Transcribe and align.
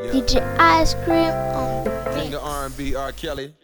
DJ 0.00 0.40
Ice 0.58 0.94
Cream 1.04 1.32
on 1.54 1.84
the 1.84 1.90
King 2.14 2.30
beat. 2.30 2.34
of 2.36 2.42
R&B, 2.44 2.94
R. 2.94 3.12
Kelly. 3.12 3.54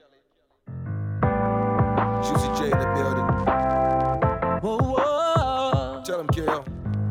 Juicy 2.23 2.49
J 2.59 2.65
in 2.65 2.79
the 2.79 2.93
building. 2.95 3.25
Whoa, 4.61 4.79
whoa. 4.79 6.03
Tell 6.05 6.21
him, 6.21 6.29
Kill. 6.29 6.65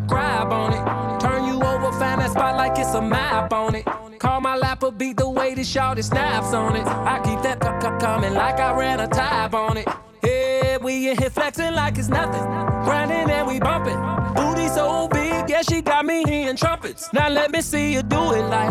Grab 0.07 0.51
on 0.51 0.73
it. 0.73 1.21
Turn 1.21 1.45
you 1.45 1.55
over, 1.55 1.91
find 1.97 2.19
that 2.21 2.31
spot 2.31 2.57
like 2.57 2.77
it's 2.77 2.93
a 2.93 3.01
map 3.01 3.53
on 3.53 3.75
it. 3.75 3.85
Call 4.19 4.41
my 4.41 4.55
lap 4.55 4.83
beat 4.97 5.17
the 5.17 5.29
way 5.29 5.53
this 5.53 5.73
shawty 5.73 6.03
snaps 6.03 6.53
on 6.53 6.75
it. 6.75 6.85
I 6.85 7.21
keep 7.23 7.41
that 7.43 7.59
cup 7.59 7.81
cup 7.81 7.99
coming 7.99 8.33
like 8.33 8.59
I 8.59 8.77
ran 8.77 8.99
a 8.99 9.07
tab 9.07 9.55
on 9.55 9.77
it. 9.77 9.87
Yeah, 10.23 10.77
we 10.77 11.09
in 11.09 11.17
here 11.17 11.29
flexing 11.29 11.73
like 11.73 11.97
it's 11.97 12.09
nothing. 12.09 12.43
Grinding 12.83 13.29
and 13.29 13.47
we 13.47 13.59
bumping. 13.59 13.99
Booty 14.33 14.67
so 14.67 15.07
big, 15.07 15.49
yeah, 15.49 15.61
she 15.61 15.81
got 15.81 16.05
me 16.05 16.23
hearing 16.23 16.55
trumpets. 16.55 17.11
Now 17.13 17.29
let 17.29 17.51
me 17.51 17.61
see 17.61 17.93
you 17.93 18.02
do 18.33 18.39
it 18.39 18.49
like. 18.49 18.69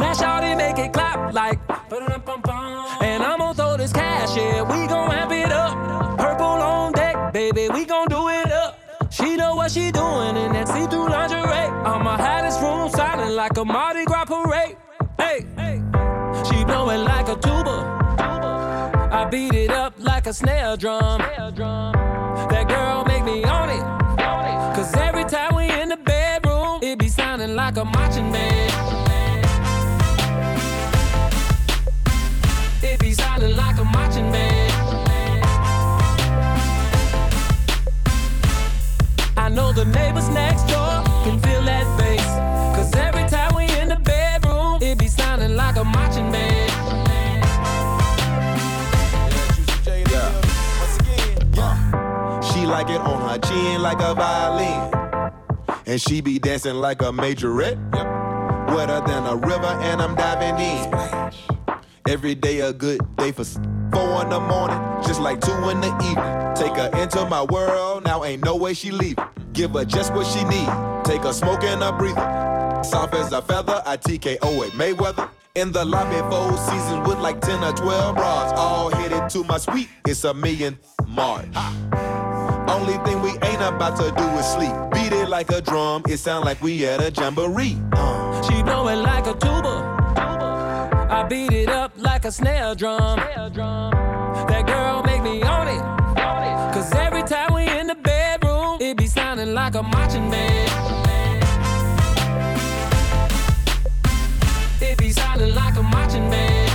Now 0.00 0.12
shawty 0.14 0.56
make 0.56 0.78
it 0.78 0.92
clap 0.92 1.34
like. 1.34 1.58
And 3.00 3.22
I'm 3.22 3.38
gonna 3.38 3.54
throw 3.54 3.76
this 3.76 3.92
cash, 3.92 4.36
yeah, 4.36 4.62
we 4.62 4.86
gon' 4.86 5.12
amp 5.12 5.32
it 5.32 5.52
up. 5.52 6.18
Purple 6.18 6.44
on 6.46 6.92
deck, 6.92 7.32
baby, 7.32 7.68
we 7.68 7.84
gon' 7.84 8.08
do 8.08 8.28
it 8.28 8.50
up. 8.52 8.78
She 9.10 9.36
know 9.36 9.54
what 9.56 9.70
she 9.70 9.90
doing 9.90 10.36
in 10.36 10.52
that 10.52 10.68
see-through 10.68 11.08
lingerie. 11.08 11.70
I'ma 11.90 12.16
have 12.16 12.44
this 12.44 12.60
room 12.60 12.90
silent 12.90 13.32
like 13.32 13.56
a 13.56 13.64
Mardi 13.64 14.04
Gras 14.04 14.24
parade. 14.24 14.76
Hey, 15.18 15.46
she 16.48 16.64
blowing 16.64 17.04
like 17.04 17.28
a 17.28 17.36
tuba. 17.36 17.76
I 19.12 19.24
beat 19.30 19.54
it 19.54 19.70
up 19.70 19.94
like 19.98 20.26
a 20.26 20.32
snare 20.32 20.76
drum. 20.76 21.20
That 22.50 22.68
girl 22.68 23.04
make 23.04 23.24
me 23.24 23.44
on 23.44 23.70
it. 23.70 23.84
Cause 24.76 24.94
every 24.94 25.24
time 25.24 25.54
we 25.54 25.65
it 27.46 27.52
be 27.52 27.52
sounding 27.52 27.56
like 27.56 27.76
a 27.76 27.84
marching 27.84 28.32
band. 28.32 29.46
It 32.82 32.98
be 32.98 33.12
sounding 33.12 33.56
like 33.56 33.78
a 33.78 33.84
marching 33.84 34.32
band. 34.32 34.72
I 39.36 39.48
know 39.48 39.72
the 39.72 39.84
neighbors 39.84 40.28
next 40.30 40.64
door 40.64 41.04
can 41.24 41.38
feel 41.40 41.62
that 41.62 41.86
bass. 41.98 42.24
Cause 42.76 42.92
every 42.96 43.28
time 43.28 43.54
we 43.54 43.64
in 43.80 43.88
the 43.90 43.96
bedroom, 43.96 44.82
it 44.82 44.98
be 44.98 45.06
sounding 45.06 45.54
like 45.54 45.76
a 45.76 45.84
marching 45.84 46.32
band. 46.32 46.72
Yeah, 49.32 49.48
Juicy 49.54 49.84
J 49.84 50.02
in 50.02 50.04
the 50.04 50.10
Yeah. 50.10 50.30
building. 50.30 50.50
Once 50.80 50.96
again. 51.00 51.52
Yeah. 51.54 52.40
She 52.40 52.66
like 52.66 52.88
it 52.90 53.00
on 53.00 53.20
her 53.28 53.38
chin 53.38 53.82
like 53.82 54.00
a 54.00 54.14
violin. 54.14 55.05
And 55.86 56.00
she 56.00 56.20
be 56.20 56.38
dancing 56.40 56.74
like 56.74 57.00
a 57.00 57.06
majorette. 57.06 57.78
Yep. 57.94 58.76
Wetter 58.76 59.00
than 59.06 59.24
a 59.24 59.36
river, 59.36 59.78
and 59.82 60.02
I'm 60.02 60.16
diving 60.16 60.58
in. 60.58 61.32
Every 62.08 62.34
day 62.34 62.60
a 62.60 62.72
good 62.72 63.00
day 63.16 63.30
for 63.30 63.44
four 63.44 64.22
in 64.22 64.30
the 64.30 64.40
morning, 64.40 64.78
just 65.06 65.20
like 65.20 65.40
two 65.40 65.52
in 65.70 65.80
the 65.80 65.94
evening. 66.02 66.54
Take 66.56 66.76
her 66.76 66.90
into 67.00 67.24
my 67.26 67.42
world, 67.44 68.04
now 68.04 68.24
ain't 68.24 68.44
no 68.44 68.56
way 68.56 68.74
she 68.74 68.90
leaving. 68.90 69.24
Give 69.52 69.70
her 69.72 69.84
just 69.84 70.12
what 70.12 70.26
she 70.26 70.42
need. 70.44 70.68
Take 71.04 71.22
her 71.22 71.32
smoking 71.32 71.80
a 71.80 71.92
breather. 71.92 72.82
Soft 72.82 73.14
as 73.14 73.32
a 73.32 73.40
feather, 73.40 73.80
I 73.86 73.96
TKO 73.96 74.66
at 74.66 74.72
Mayweather. 74.72 75.28
In 75.54 75.70
the 75.72 75.84
lobby, 75.84 76.18
four 76.28 76.56
seasons 76.58 77.08
with 77.08 77.18
like 77.18 77.40
10 77.40 77.62
or 77.62 77.72
12 77.72 78.16
bras. 78.16 78.52
All 78.56 78.90
headed 78.90 79.30
to 79.30 79.44
my 79.44 79.58
suite, 79.58 79.88
it's 80.06 80.24
a 80.24 80.34
million 80.34 80.78
march. 81.06 81.46
Only 82.68 82.98
thing 83.04 83.22
we 83.22 83.30
ain't 83.30 83.62
about 83.62 83.96
to 83.98 84.10
do 84.16 84.28
is 84.38 84.46
sleep. 84.46 84.85
Like 85.36 85.52
a 85.52 85.60
drum, 85.60 86.02
it 86.08 86.16
sound 86.16 86.46
like 86.46 86.62
we 86.62 86.86
at 86.86 86.98
a 86.98 87.10
jamboree. 87.10 87.76
Uh. 87.92 88.40
She 88.44 88.62
blowing 88.62 89.02
like 89.02 89.26
a 89.26 89.34
tuba. 89.34 89.74
I 91.10 91.26
beat 91.28 91.52
it 91.52 91.68
up 91.68 91.92
like 91.98 92.24
a 92.24 92.32
snare 92.32 92.74
drum. 92.74 93.18
That 93.18 94.64
girl 94.66 95.02
make 95.02 95.22
me 95.22 95.42
on 95.42 95.68
it. 95.68 95.82
Cause 96.72 96.90
every 96.94 97.22
time 97.22 97.52
we 97.52 97.68
in 97.68 97.86
the 97.86 97.96
bedroom, 97.96 98.78
it 98.80 98.96
be 98.96 99.06
sounding 99.06 99.52
like 99.52 99.74
a 99.74 99.82
marching 99.82 100.30
band. 100.30 100.70
It 104.80 104.96
be 104.96 105.10
sounding 105.10 105.54
like 105.54 105.76
a 105.76 105.82
marching 105.82 106.30
band. 106.30 106.72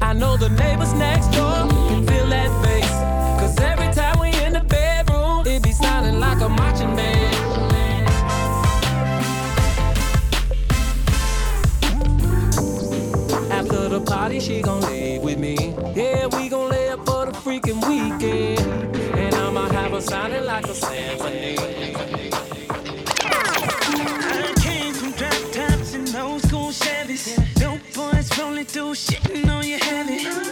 I 0.00 0.12
know 0.12 0.36
the 0.36 0.48
neighbors 0.48 0.92
next 0.92 1.28
door 1.28 1.81
After 14.32 14.46
she 14.46 14.62
gon' 14.62 14.80
lay 14.80 15.18
with 15.18 15.38
me. 15.38 15.74
Yeah, 15.94 16.26
we 16.26 16.48
gon' 16.48 16.70
lay 16.70 16.88
up 16.88 17.04
for 17.04 17.26
the 17.26 17.32
freaking 17.32 17.86
weekend. 17.86 18.96
And 19.14 19.34
I'ma 19.34 19.68
have 19.68 19.92
her 19.92 20.00
sounding 20.00 20.46
like 20.46 20.66
a 20.68 20.74
symphony. 20.74 21.58
I 23.28 24.54
came 24.58 24.94
from 24.94 25.12
drop 25.12 25.52
tops 25.52 25.92
and 25.92 26.16
old 26.16 26.40
school 26.40 26.70
Chevys. 26.70 27.36
Dope 27.56 27.82
boys 27.94 28.38
rolling 28.38 28.64
through, 28.64 28.94
shitting 28.94 29.50
on 29.50 29.68
your 29.68 29.80
heavy. 29.80 30.51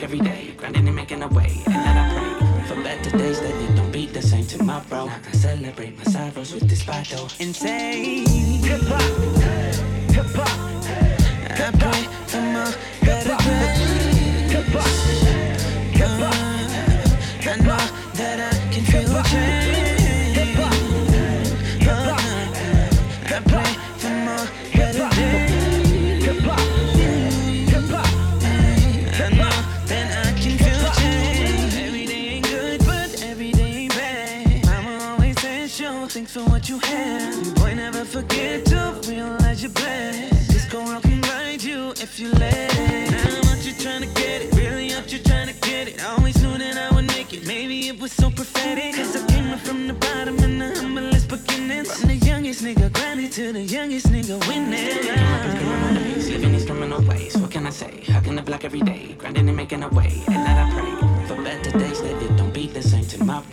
Every 0.00 0.20
day, 0.20 0.54
grinding 0.56 0.86
and 0.86 0.94
making 0.94 1.22
a 1.22 1.28
way. 1.28 1.62
And 1.66 1.74
that 1.74 1.96
I 1.96 2.06
pray 2.14 2.68
for 2.68 2.82
better 2.82 3.10
days 3.18 3.40
that 3.40 3.50
it 3.50 3.74
don't 3.74 3.90
be 3.90 4.06
the 4.06 4.22
same 4.22 4.46
tomorrow. 4.46 5.10
I 5.10 5.32
celebrate 5.32 5.98
my 5.98 6.04
sorrows 6.04 6.54
with 6.54 6.68
this 6.68 6.84
bottle. 6.84 7.28
insane. 7.40 8.26
Hip 8.62 8.80
hop, 8.82 10.12
hip 10.12 10.26
hop. 10.36 10.68
I 11.50 11.70
pray 11.78 12.17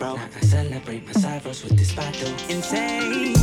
Now 0.06 0.14
I 0.36 0.40
celebrate 0.40 1.04
my 1.04 1.12
sorrows 1.14 1.64
with 1.64 1.76
this 1.76 1.92
bottle. 1.92 2.32
insane. 2.48 3.35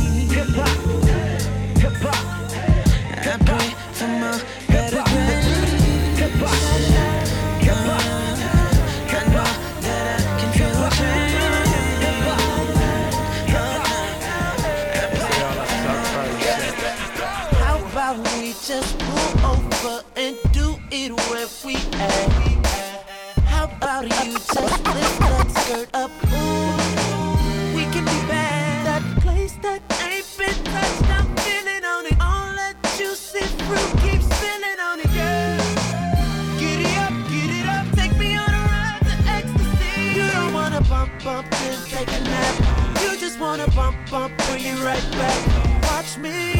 bump, 41.22 41.50
take 41.86 42.08
a 42.08 42.20
nap. 42.24 42.54
You 43.02 43.16
just 43.18 43.38
wanna 43.38 43.66
bump, 43.72 43.96
bump, 44.10 44.36
bring 44.46 44.64
you 44.64 44.76
right 44.84 45.06
back. 45.12 45.40
Watch 45.88 46.18
me, 46.18 46.54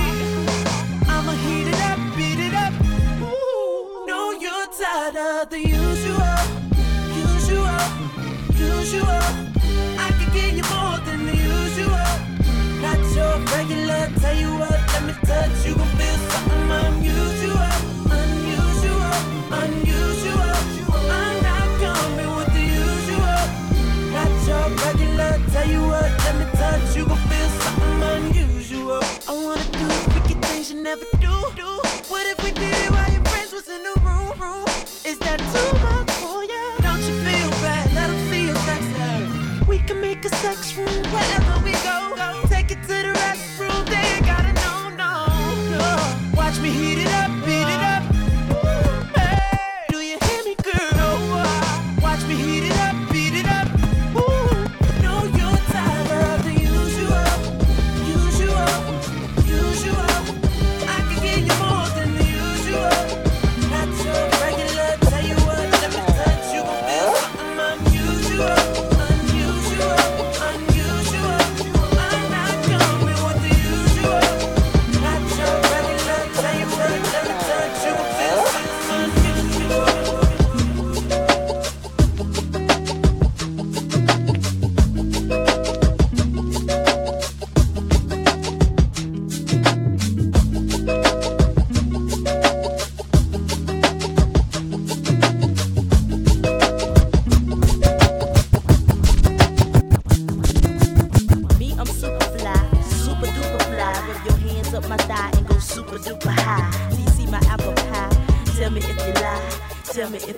I'ma 1.08 1.32
heat 1.44 1.68
it 1.68 1.80
up, 1.90 1.98
beat 2.16 2.38
it 2.38 2.54
up. 2.54 2.72
No, 4.06 4.32
you're 4.32 4.66
tired 4.78 5.16
of 5.16 5.50
the 5.50 5.60
usual, 5.60 6.36
usual, 7.24 7.82
usual. 8.56 9.22
I 10.04 10.08
can 10.18 10.30
give 10.32 10.54
you 10.58 10.66
more 10.74 10.98
than 11.06 11.26
the 11.26 11.36
usual. 11.36 12.10
Not 12.84 13.00
your 13.16 13.34
regular, 13.54 14.10
tell 14.20 14.36
you 14.36 14.50
what, 14.58 14.80
let 14.92 15.04
me 15.04 15.14
touch 15.24 15.66
you, 15.66 15.74
gon' 15.74 15.88
feel 15.98 16.18
something 16.30 16.70
unusual, 16.82 17.72
unusual, 18.10 19.14
unusual. 19.62 19.93
Tell 25.64 25.72
you 25.72 25.82
what, 25.88 26.02
let 26.02 26.36
me 26.36 26.44
touch 26.58 26.94
you, 26.94 27.06
gon' 27.06 27.16
feel 27.16 27.48
something 27.48 28.02
unusual. 28.02 29.00
I 29.26 29.32
wanna 29.32 29.64
do 29.72 29.88
freaky 30.12 30.34
things 30.46 30.70
you 30.70 30.82
never 30.82 31.06
do. 31.22 31.34
do. 31.56 31.68
What 32.12 32.26
if 32.26 32.36
we 32.44 32.50
did 32.50 32.76
it 32.84 32.90
while 32.90 33.10
your 33.10 33.24
friends 33.24 33.50
was 33.50 33.66
in 33.68 33.82
the 33.82 33.94
room? 34.04 34.38
room? 34.38 34.66
Is 35.06 35.18
that 35.20 35.38
too 35.54 35.70
much 35.86 36.10
for 36.20 36.44
ya? 36.44 36.64
Don't 36.82 37.00
you 37.08 37.16
feel 37.24 37.50
bad? 37.64 37.90
Let 37.94 38.08
them 38.08 38.28
see 38.28 38.46
your 38.48 38.56
sex. 38.66 38.84
We 39.66 39.78
can 39.78 40.02
make 40.02 40.22
a 40.26 40.28
sex 40.36 40.76
room 40.76 41.02
wherever. 41.10 41.53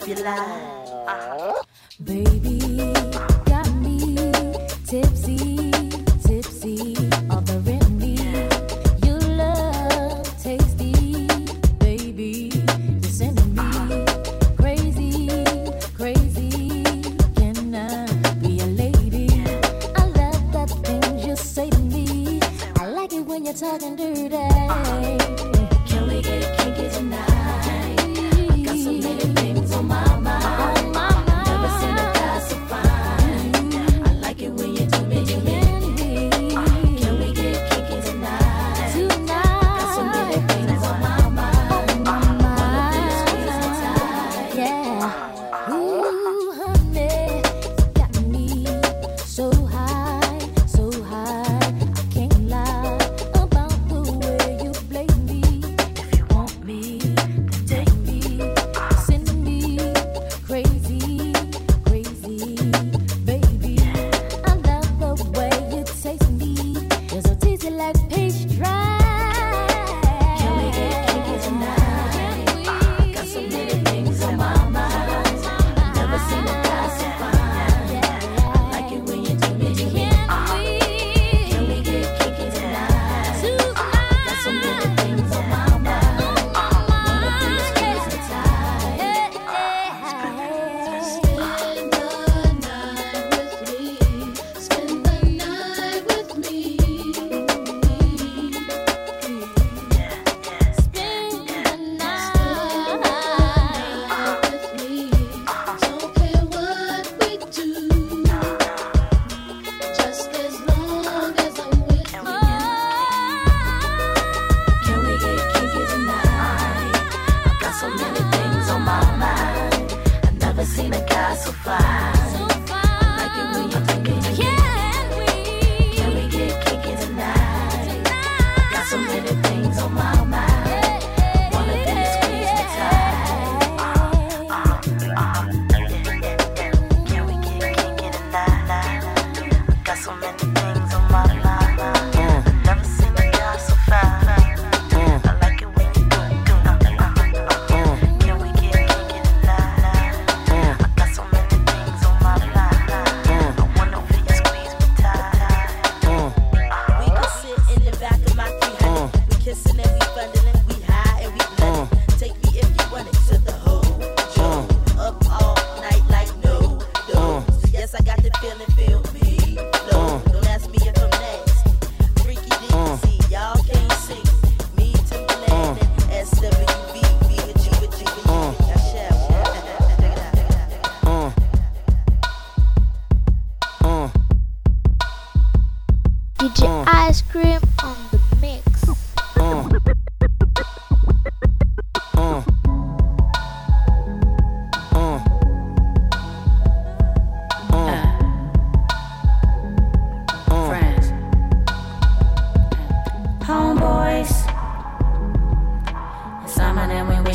you 0.06 0.14
like. 0.14 0.38
Uh-huh. 0.38 1.62
Baby. 2.02 2.55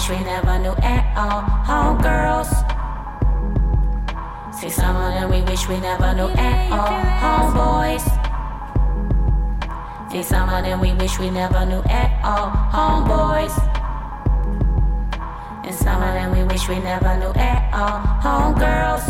That 0.01 0.17
we 0.17 0.25
never 0.25 0.57
knew 0.59 0.75
at 0.81 1.05
all. 1.15 1.41
Homegirls. 1.65 2.49
See 4.53 4.69
someone 4.69 5.11
that 5.11 5.29
we 5.29 5.41
wish 5.43 5.67
we 5.67 5.79
never 5.79 6.13
knew 6.13 6.29
at 6.29 6.71
all. 6.71 6.87
Homeboys. 7.21 8.01
See 10.11 10.23
someone 10.23 10.63
that 10.63 10.79
we 10.81 10.93
wish 10.93 11.19
we 11.19 11.29
never 11.29 11.65
knew 11.65 11.83
at 11.89 12.19
all. 12.23 12.49
Homeboys. 12.71 13.53
And 15.65 15.75
someone 15.75 16.15
that 16.15 16.31
we 16.35 16.43
wish 16.45 16.67
we 16.67 16.79
never 16.79 17.17
knew 17.17 17.33
at 17.35 17.73
all. 17.73 18.01
Homegirls. 18.25 19.05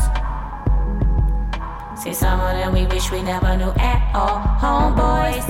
See 1.97 2.13
someone 2.13 2.55
that 2.55 2.73
we 2.73 2.85
wish 2.87 3.11
we 3.11 3.21
never 3.21 3.55
knew 3.57 3.71
at 3.77 4.11
all. 4.13 4.41
Homeboys. 4.59 5.45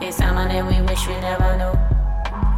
See 0.00 0.10
someone 0.10 0.48
that 0.48 0.66
we 0.66 0.80
wish 0.82 1.06
we 1.06 1.14
never 1.20 1.56
knew. 1.56 1.97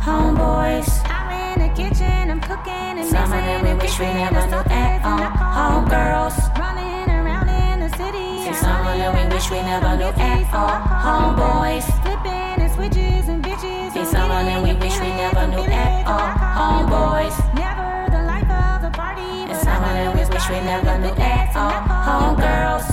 Homeboys. 0.01 0.89
I'm 1.13 1.61
in 1.61 1.69
the 1.69 1.75
kitchen, 1.77 2.31
I'm 2.31 2.41
cooking 2.41 2.73
and 2.73 3.07
Someone 3.07 3.45
that 3.45 3.61
we 3.63 3.75
wish 3.75 4.01
we 4.01 4.07
never 4.07 4.47
knew 4.49 4.65
at 4.73 5.05
all. 5.05 5.29
Homegirls. 5.29 6.41
Running 6.57 7.05
around 7.13 7.53
in 7.53 7.85
the 7.85 7.91
city. 8.01 8.49
See 8.49 8.57
someone 8.57 8.97
that 8.97 9.13
we 9.13 9.29
wish 9.29 9.51
we 9.53 9.61
never 9.61 9.93
knew 10.01 10.09
at 10.17 10.49
all. 10.57 10.81
Homeboys. 11.05 11.85
Flipping 12.01 12.65
and 12.65 12.73
switches 12.73 13.29
and 13.29 13.45
bitches. 13.45 13.93
See 13.93 14.09
someone 14.09 14.49
that 14.49 14.65
we 14.65 14.73
wish 14.81 14.97
we 15.05 15.13
never 15.13 15.45
knew 15.53 15.69
at 15.69 16.09
all. 16.09 16.33
Homeboys. 16.57 17.37
Never 17.53 18.09
the 18.09 18.25
life 18.25 18.49
of 18.49 18.81
the 18.81 18.91
party. 18.97 19.53
And 19.53 19.59
someone 19.61 20.01
that 20.01 20.17
we 20.17 20.25
wish 20.33 20.49
we 20.49 20.65
never 20.65 20.97
knew 20.97 21.13
at 21.21 21.53
all. 21.53 21.77
Homegirls. 22.09 22.89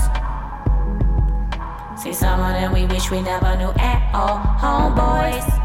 See 1.96 2.12
someone 2.12 2.52
that 2.52 2.68
we 2.70 2.84
wish 2.84 3.10
we 3.10 3.22
never 3.22 3.56
knew 3.56 3.72
at 3.80 4.12
all. 4.12 4.36
Homeboys. 4.60 5.57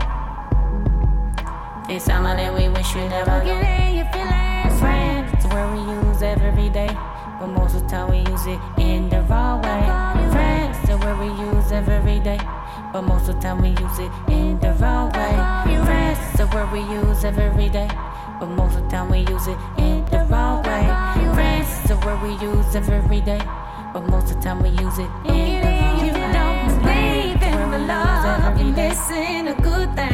See 1.93 1.99
someone 1.99 2.37
that 2.37 2.51
we 2.51 2.69
wish 2.69 2.95
we 2.95 3.07
never. 3.07 3.39
Get 3.45 3.93
your 3.93 4.05
feelings. 4.09 4.79
Friends, 4.79 5.45
where 5.53 5.67
we 5.71 5.79
use 5.93 6.23
every 6.23 6.69
day, 6.71 6.89
but 7.39 7.45
most 7.45 7.75
of 7.75 7.83
the 7.83 7.87
time 7.87 8.09
we 8.09 8.17
use 8.31 8.47
it 8.47 8.59
in 8.79 9.09
the 9.09 9.21
wrong 9.29 9.61
way. 9.61 9.85
Friends, 10.31 10.75
the 10.87 10.97
where 10.97 11.15
we 11.15 11.27
use 11.27 11.71
every 11.71 12.19
day, 12.19 12.39
but 12.91 13.03
most 13.03 13.29
of 13.29 13.35
the 13.35 13.41
time 13.41 13.61
we 13.61 13.69
use 13.69 13.99
it 13.99 14.11
in 14.27 14.59
the 14.59 14.73
wrong 14.81 15.11
way. 15.11 15.35
Friends, 15.85 16.17
the 16.35 16.47
where 16.47 16.65
we 16.73 16.79
use 16.79 17.23
every 17.25 17.69
day, 17.69 17.87
but 18.39 18.47
most 18.47 18.75
of 18.75 18.85
the 18.85 18.89
time 18.89 19.11
we 19.11 19.19
use 19.19 19.45
it 19.45 19.57
in 19.77 20.03
the 20.05 20.25
wrong 20.31 20.63
way. 20.63 20.83
Friends, 21.35 21.69
the 21.87 21.95
where 21.97 22.17
we 22.25 22.31
use 22.41 22.75
every 22.75 23.21
day, 23.21 23.41
but 23.93 24.01
most 24.07 24.31
of 24.31 24.37
the 24.37 24.41
time 24.41 24.63
we 24.63 24.69
use 24.69 24.97
it 24.97 25.11
in 25.29 25.61
the 25.61 25.69
wrong 25.69 25.99
way. 25.99 26.07
You 26.07 26.13
don't 26.33 26.81
believe 26.81 27.43
in 27.43 27.69
the 27.69 27.79
love, 27.85 28.59
you're 28.59 28.73
missing 28.73 29.47
a 29.47 29.53
good 29.61 29.95
thing. 29.95 30.12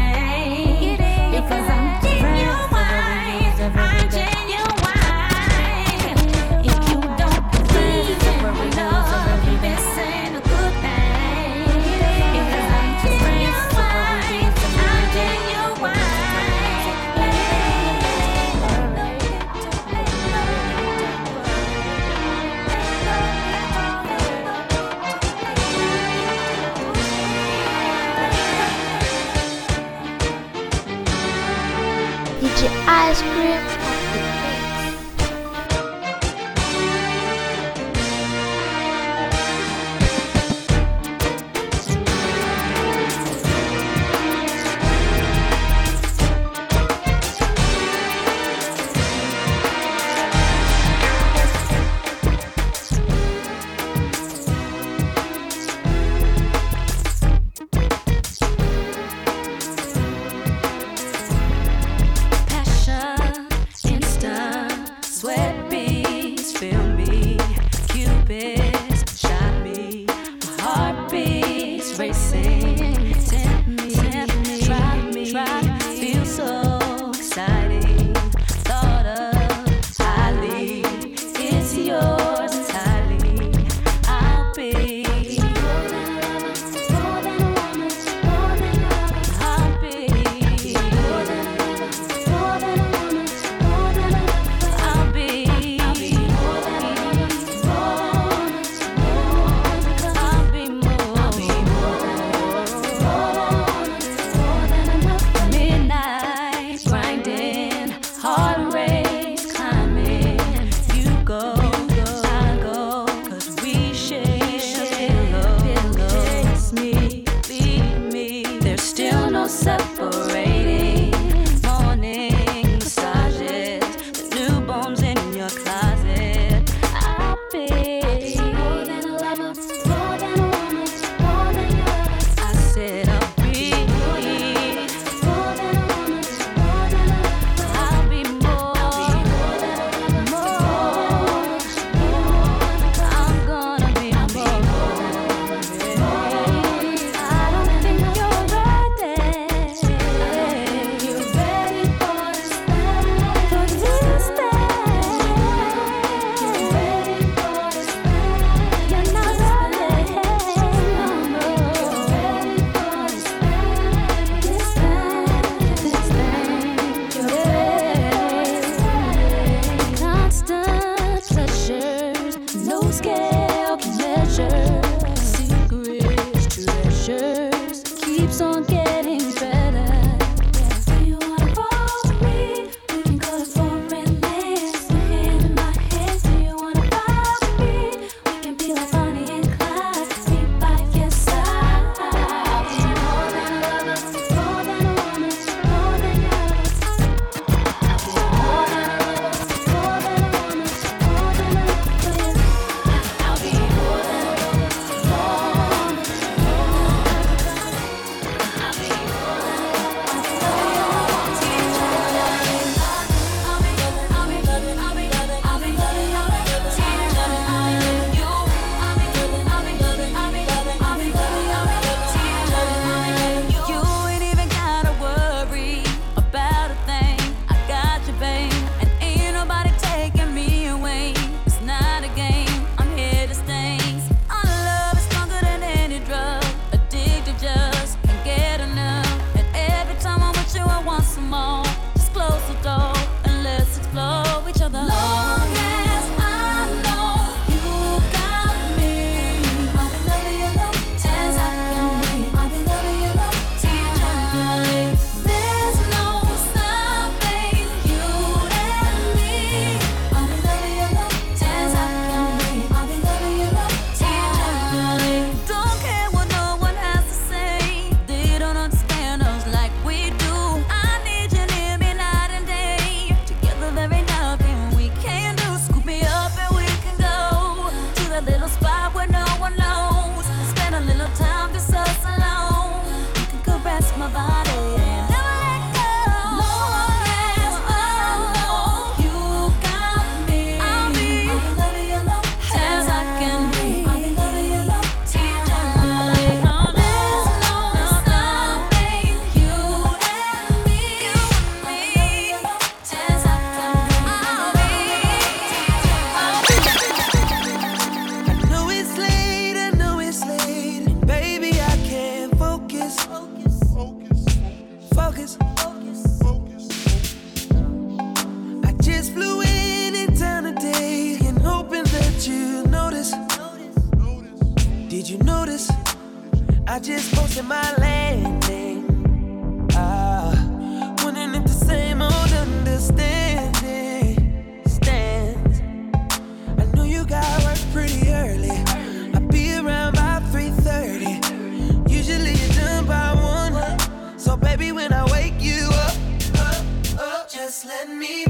Just 347.61 347.65
let 347.65 347.89
me 347.89 348.28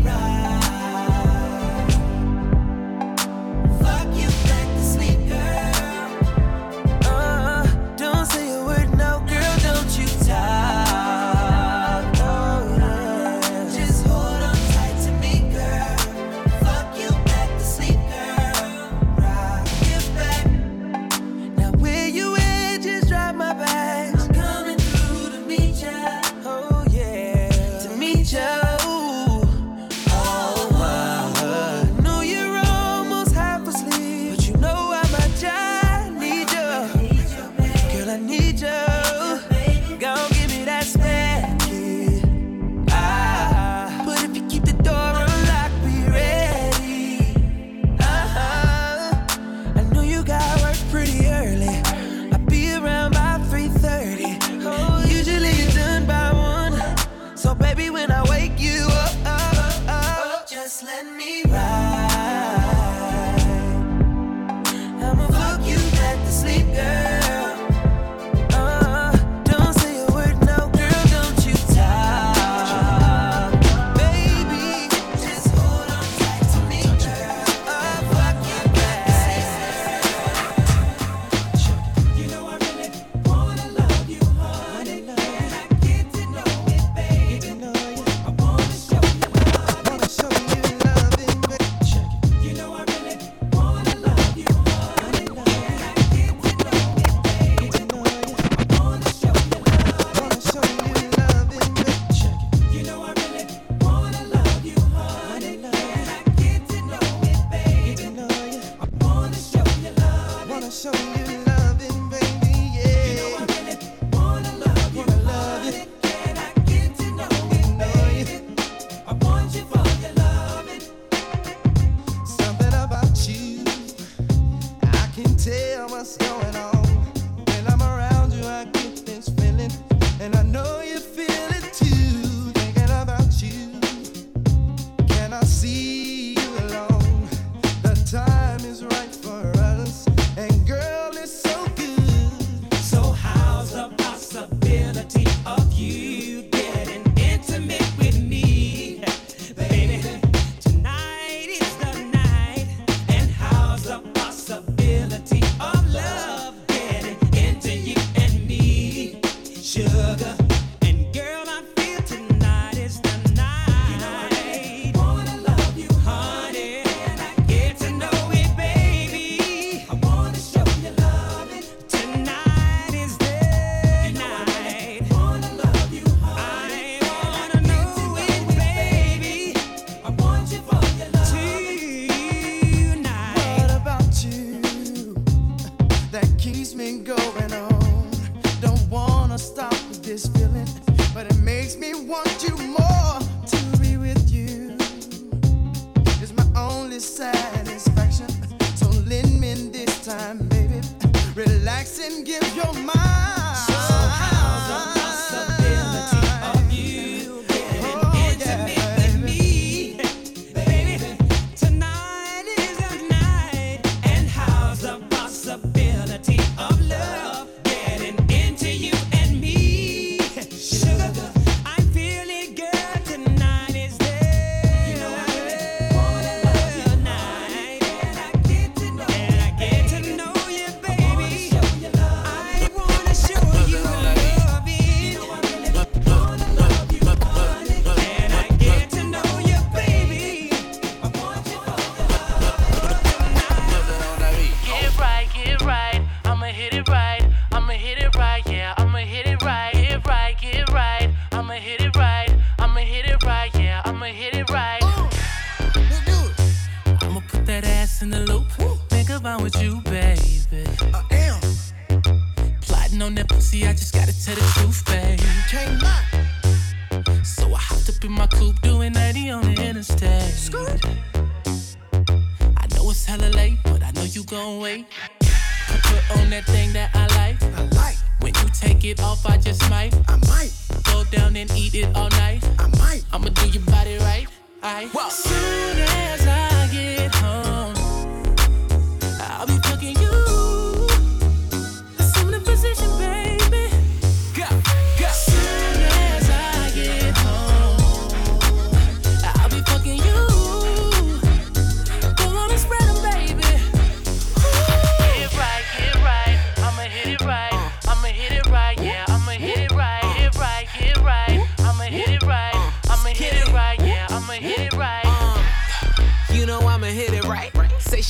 your 202.60 202.74
mind. 202.84 203.49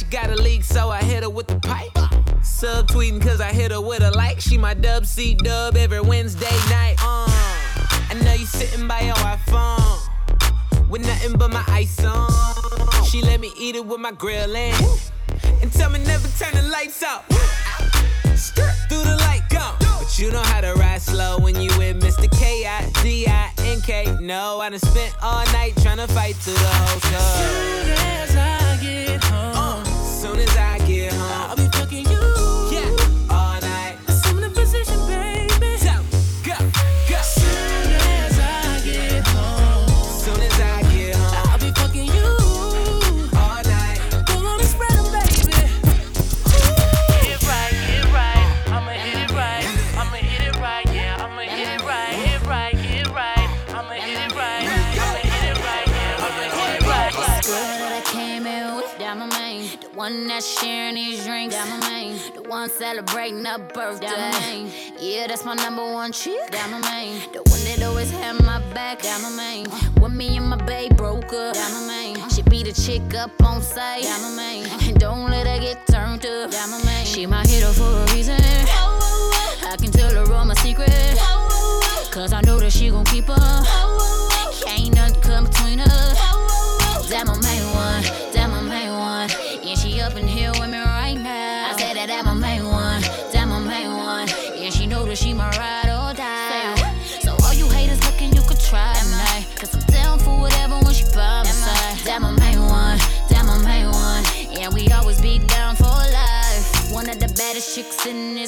Got 0.09 0.29
a 0.29 0.35
leak, 0.35 0.63
so 0.63 0.89
I 0.89 1.03
hit 1.03 1.23
her 1.23 1.29
with 1.29 1.47
the 1.47 1.59
pipe. 1.59 1.93
Subtweeting 2.41 3.21
cause 3.21 3.39
I 3.41 3.51
hit 3.51 3.71
her 3.71 3.81
with 3.81 4.01
a 4.01 4.11
like. 4.11 4.39
She 4.39 4.57
my 4.57 4.73
dub 4.73 5.05
C 5.05 5.35
dub 5.35 5.75
every 5.75 6.01
Wednesday 6.01 6.57
night. 6.69 6.95
Uh, 7.01 7.27
I 8.09 8.19
know 8.23 8.33
you 8.33 8.45
sitting 8.45 8.87
by 8.87 9.01
your 9.01 9.15
iPhone 9.15 10.89
with 10.89 11.05
nothing 11.05 11.37
but 11.37 11.51
my 11.51 11.63
ice 11.67 12.03
on. 12.03 12.29
She 13.05 13.21
let 13.21 13.39
me 13.39 13.51
eat 13.57 13.75
it 13.75 13.85
with 13.85 13.99
my 13.99 14.11
grill 14.11 14.55
in 14.55 14.73
and 15.61 15.71
tell 15.71 15.89
me 15.89 15.99
never 15.99 16.27
turn 16.37 16.53
the 16.55 16.69
lights 16.69 17.03
off. 17.03 17.25
Through 18.89 19.03
the 19.03 19.17
light 19.21 19.43
go. 19.49 19.75
But 19.79 20.17
you 20.17 20.31
know 20.31 20.41
how 20.41 20.61
to 20.61 20.73
ride 20.73 21.01
slow 21.01 21.37
when 21.39 21.55
you 21.61 21.69
with 21.77 22.01
Mr. 22.01 22.29
K-I-D-I-N-K. 22.31 24.17
No, 24.21 24.59
I 24.59 24.69
done 24.69 24.79
spent 24.79 25.13
all 25.21 25.45
night 25.53 25.73
trying 25.81 25.97
to 25.97 26.07
fight 26.07 26.35
through 26.37 26.53
the 26.53 26.59
whole 26.59 26.99
club. 26.99 27.21
Soon 27.37 27.91
as 27.91 28.35
I 28.35 28.77
get 28.81 29.23
home, 29.25 29.88
Soon 30.19 30.37
as 30.37 30.57
I 30.57 30.77
get 30.79 31.13
home, 31.13 31.68
one 59.99 60.27
that's 60.27 60.47
sharing 60.61 60.95
these 60.95 61.25
drinks, 61.25 61.53
that 61.53 61.67
my 61.67 61.89
main. 61.89 62.15
The 62.33 62.43
one 62.43 62.69
celebrating 62.69 63.45
a 63.45 63.59
birthday, 63.59 64.07
that 64.07 64.33
my 64.33 64.39
main. 64.39 64.71
Yeah, 64.97 65.27
that's 65.27 65.43
my 65.43 65.55
number 65.55 65.83
one 65.91 66.13
chick, 66.13 66.51
that 66.51 66.69
my 66.71 66.79
main. 66.89 67.19
The 67.33 67.39
one 67.39 67.63
that 67.65 67.83
always 67.83 68.09
had 68.09 68.41
my 68.45 68.61
back, 68.73 69.01
that 69.01 69.21
my 69.21 69.29
main. 69.29 69.67
Uh, 69.67 69.75
when 69.99 70.15
me 70.15 70.37
and 70.37 70.47
my 70.47 70.55
babe 70.55 70.95
broke 70.95 71.33
up, 71.33 71.53
that 71.53 71.71
my 71.73 71.85
main. 71.85 72.15
Uh, 72.15 72.29
she 72.29 72.41
be 72.43 72.63
the 72.63 72.71
chick 72.71 73.13
up 73.13 73.31
on 73.43 73.61
sight, 73.61 74.03
that 74.03 74.21
my 74.21 74.31
main. 74.41 74.67
Uh, 74.67 74.79
and 74.87 74.97
don't 75.01 75.29
let 75.29 75.45
her 75.45 75.59
get 75.59 75.85
turned 75.87 76.25
up, 76.25 76.49
that 76.51 76.69
my 76.69 76.81
main. 76.85 77.05
She 77.05 77.25
my 77.25 77.45
hero 77.45 77.73
for 77.73 77.83
a 77.83 78.15
reason. 78.15 78.39
I 78.39 79.75
can 79.77 79.91
tell 79.91 80.13
her 80.15 80.33
all 80.33 80.45
my 80.45 80.53
secrets. 80.63 81.19
Cause 82.09 82.31
I 82.31 82.39
know 82.45 82.57
that 82.59 82.71
she 82.71 82.89
gon' 82.89 83.03
keep 83.03 83.25
her. 83.25 83.35
Can't 84.63 84.95
nothing 84.95 85.21
come 85.21 85.43
between 85.43 85.81
us. 85.81 86.17
That 87.09 87.25
my 87.25 87.37
main 87.41 87.48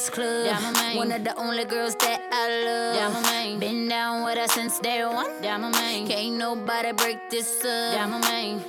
this 0.02 0.10
club. 0.10 0.96
One 0.96 1.12
of 1.12 1.24
the 1.24 1.36
only 1.38 1.66
girls 1.66 1.96
that 1.96 2.22
I 2.32 2.46
love. 2.66 2.96
Yeah, 2.96 3.10
my 3.10 3.22
main. 3.32 3.60
Been 3.60 3.88
down 3.88 4.24
with 4.24 4.38
her 4.38 4.48
since 4.48 4.80
day 4.80 5.06
one. 5.06 5.44
yeah 5.44 5.58
my 5.58 5.72
Can't 6.08 6.38
nobody 6.38 6.92
break 6.94 7.30
this 7.30 7.64
up. 7.66 8.10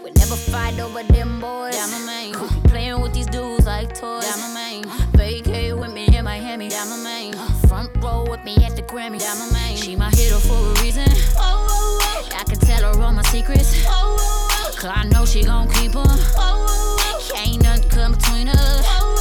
We 0.04 0.10
never 0.10 0.36
fight 0.36 0.78
over 0.78 1.02
them 1.02 1.40
boys. 1.40 1.78
Who 2.34 2.60
be 2.60 2.68
playing 2.68 3.00
with 3.00 3.14
these 3.14 3.26
dudes 3.26 3.66
like 3.66 3.94
toys. 3.94 4.24
Uh-huh. 4.24 5.06
Vacate 5.12 5.76
with 5.76 5.92
me 5.92 6.06
in 6.16 6.24
Miami. 6.24 6.68
Uh-huh. 6.68 7.68
Front 7.68 7.90
row 8.02 8.26
with 8.28 8.44
me 8.44 8.56
at 8.66 8.76
the 8.76 8.82
Grammy. 8.82 9.20
She 9.76 9.96
my 9.96 10.10
hero 10.10 10.38
for 10.38 10.54
a 10.54 10.82
reason. 10.82 11.08
I 11.38 12.44
can 12.46 12.58
tell 12.58 12.82
her 12.94 13.02
all 13.02 13.12
my 13.12 13.22
secrets. 13.22 13.84
Cause 13.84 14.90
I 14.94 15.04
know 15.12 15.24
she 15.24 15.44
gon' 15.44 15.68
keep 15.70 15.94
'em. 15.94 16.06
Can't 17.32 17.62
nothing 17.62 17.88
come 17.88 18.12
between 18.12 18.48
us. 18.48 19.11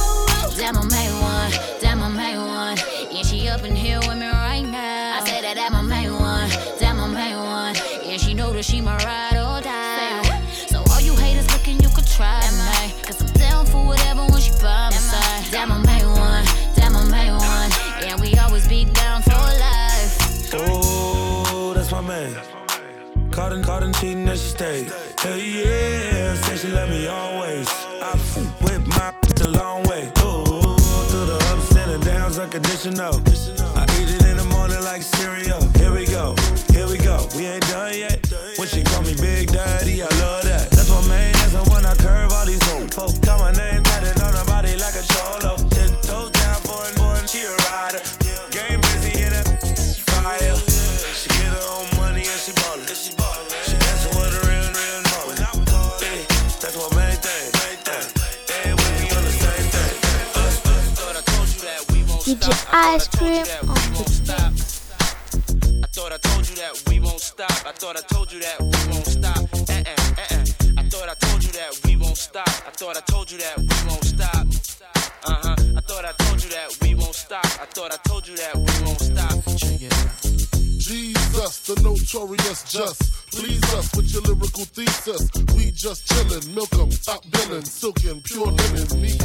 That 0.56 0.74
my 0.74 0.84
main 0.84 1.12
one, 1.20 1.50
that 1.80 1.96
my 1.98 2.08
main 2.08 2.38
one. 2.38 2.76
Yeah, 3.10 3.22
she 3.22 3.48
up 3.48 3.64
in 3.64 3.74
here 3.74 3.98
with 4.00 4.18
me 4.18 4.28
right 4.28 4.60
now. 4.60 5.18
I 5.18 5.24
said 5.24 5.42
that 5.44 5.56
that 5.56 5.72
my 5.72 5.82
main 5.82 6.12
one, 6.12 6.48
that 6.78 6.94
my 6.94 7.08
main 7.08 7.36
one. 7.36 7.74
Yeah, 8.04 8.18
she 8.18 8.34
know 8.34 8.52
that 8.52 8.64
she 8.64 8.80
my 8.80 8.96
ride 8.98 9.36
or 9.36 9.60
die. 9.62 10.42
So 10.68 10.84
all 10.90 11.00
you 11.00 11.16
haters 11.16 11.50
looking, 11.52 11.80
you 11.80 11.88
could 11.88 12.06
try 12.06 12.40
me. 12.40 12.92
Cause 13.02 13.20
I'm 13.22 13.32
down 13.32 13.66
for 13.66 13.84
whatever 13.84 14.26
when 14.26 14.40
she 14.40 14.52
by 14.62 14.90
my 14.90 14.92
side. 14.92 15.44
That 15.52 15.68
my 15.68 15.78
main 15.78 16.06
one, 16.06 16.44
that 16.76 16.90
my 16.92 17.04
main 17.10 17.32
one. 17.32 17.70
Yeah, 18.04 18.16
we 18.20 18.38
always 18.38 18.68
be 18.68 18.84
down 18.84 19.22
for 19.22 19.30
life. 19.30 20.52
Oh, 20.54 21.72
that's 21.74 21.90
my 21.90 22.02
man. 22.02 22.36
Caught 23.30 23.52
and 23.54 23.64
caught 23.64 23.82
and 23.82 23.94
cheating 23.96 24.28
and 24.28 24.38
she 24.38 24.48
stayed. 24.50 24.92
Hell 25.18 25.38
yeah, 25.38 26.34
said 26.34 26.58
she 26.58 26.68
love 26.68 26.90
me 26.90 27.06
always. 27.06 27.41
Unconditional. 32.54 33.14
I 33.76 33.84
eat 33.98 34.10
it 34.10 34.26
in 34.26 34.36
the 34.36 34.44
morning 34.44 34.82
like 34.84 35.02
cereal. 35.02 35.60
Here 35.78 35.92
we 35.92 36.04
go, 36.04 36.34
here 36.70 36.86
we 36.86 36.98
go. 36.98 37.26
We 37.34 37.46
ain't 37.46 37.66
done 37.68 37.96
yet. 37.96 38.11
DJ 62.42 62.66
Ice 62.72 63.06
Cream 63.06 63.46
on 63.70 63.78
the 63.94 64.02
I 65.80 65.86
thought 65.94 66.10
I 66.10 66.16
told 66.16 66.48
you 66.48 66.56
that 66.56 66.82
we 66.88 66.98
won't 66.98 67.20
stop. 67.20 67.52
I 67.64 67.70
thought 67.70 67.96
I 67.96 68.00
told 68.00 68.32
you 68.32 68.40
that 68.40 68.58
we 68.58 68.66
won't 68.90 69.06
stop. 69.06 69.38
Uh-uh, 69.38 69.78
uh-uh. 69.78 70.42
I 70.76 70.82
thought 70.88 71.08
I 71.08 71.14
told 71.14 71.44
you 71.44 71.52
that 71.52 71.80
we 71.84 71.96
won't 71.96 72.16
stop. 72.16 72.48
I 72.48 72.70
thought 72.72 72.96
I 72.96 73.00
told 73.02 73.30
you 73.30 73.38
that 73.38 73.58
we 73.58 73.88
won't 73.88 74.04
stop. 74.04 74.46
Uh-huh. 75.24 75.54
I 75.76 75.80
thought 75.82 76.04
I 76.04 76.12
told 76.18 76.42
you 76.42 76.50
that 76.50 76.78
we 76.82 76.94
won't 76.96 77.14
stop. 77.14 77.46
I 77.46 77.66
thought 77.66 77.92
I 77.92 77.96
told 78.08 78.26
you 78.26 78.36
that 78.36 78.56
we 78.56 78.86
won't 78.86 78.98
stop. 78.98 79.38
Check 79.56 79.82
it 79.82 79.92
out. 79.94 80.22
Jesus, 80.82 81.60
the 81.62 81.80
notorious 81.80 82.64
just. 82.64 83.30
Please 83.30 83.62
us 83.74 83.94
with 83.94 84.12
your 84.12 84.22
lyrical 84.22 84.64
thesis. 84.64 85.30
We 85.54 85.70
just 85.70 86.08
chillin', 86.08 86.52
milk 86.54 86.74
'em, 86.74 86.90
top 86.90 87.22
billin', 87.30 87.64
silkin', 87.64 88.20
pure 88.22 88.50
linen, 88.50 89.00
me 89.00 89.21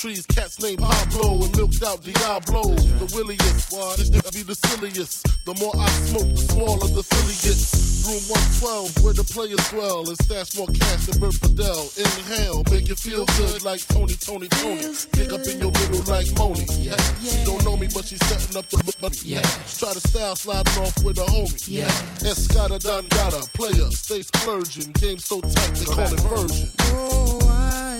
trees, 0.00 0.24
cats 0.26 0.58
named 0.62 0.80
Pablo 0.80 1.44
and 1.44 1.54
milked 1.56 1.82
out 1.84 2.00
Diablo. 2.02 2.62
The 2.72 3.12
williest, 3.12 3.68
this 3.98 4.08
nigga 4.08 4.32
be 4.32 4.42
the 4.42 4.54
silliest. 4.54 5.28
The 5.44 5.52
more 5.60 5.76
I 5.76 5.88
smoke, 6.08 6.30
the 6.32 6.40
smaller 6.40 6.88
the 6.88 7.04
silly 7.04 7.36
gets. 7.44 7.90
Room 8.08 8.24
112, 8.64 9.04
where 9.04 9.12
the 9.12 9.24
players 9.28 9.60
dwell, 9.68 10.08
and 10.08 10.16
stash 10.24 10.56
more 10.56 10.72
cash 10.72 11.04
than 11.04 11.20
Bert 11.20 11.36
Fidel. 11.36 11.84
Inhale, 12.00 12.64
make 12.72 12.88
you 12.88 12.96
feel 12.96 13.26
good 13.36 13.60
like 13.62 13.84
Tony, 13.92 14.16
Tony, 14.16 14.48
Tony. 14.48 14.88
Pick 15.12 15.36
up 15.36 15.44
in 15.44 15.60
your 15.60 15.68
middle 15.68 16.00
like 16.08 16.32
Moni. 16.40 16.64
Yeah. 16.80 16.96
She 17.20 17.44
don't 17.44 17.60
know 17.60 17.76
me, 17.76 17.88
but 17.92 18.08
she's 18.08 18.24
setting 18.24 18.56
up 18.56 18.64
the 18.72 18.80
money. 19.04 19.20
yeah. 19.20 19.44
Try 19.68 19.92
to 19.92 20.00
style 20.00 20.34
sliding 20.34 20.80
off 20.80 20.96
with 21.04 21.20
a 21.20 21.28
homie. 21.28 21.60
Yeah. 21.68 21.92
Escada 22.24 22.80
Don 22.80 23.04
Gata, 23.12 23.44
player, 23.52 23.92
stay 23.92 24.22
splurging. 24.22 24.96
Game 24.96 25.18
so 25.18 25.42
tight, 25.42 25.76
they 25.76 25.84
call 25.84 26.08
it 26.08 26.20
version. 26.24 26.72
Oh, 26.88 27.38
I 27.44 27.99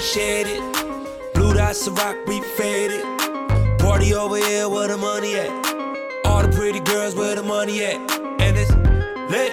shared 0.00 0.46
it. 0.48 1.34
Blue 1.34 1.52
dots 1.52 1.86
of 1.86 1.96
rock, 1.98 2.16
we 2.26 2.40
faded. 2.40 3.02
Party 3.78 4.14
over 4.14 4.36
here 4.36 4.68
where 4.68 4.88
the 4.88 4.96
money 4.96 5.34
at. 5.34 5.50
All 6.24 6.42
the 6.42 6.48
pretty 6.48 6.80
girls 6.80 7.14
where 7.14 7.34
the 7.34 7.42
money 7.42 7.84
at. 7.84 7.96
And 8.40 8.56
it's. 8.56 8.70
Lit. 9.30 9.52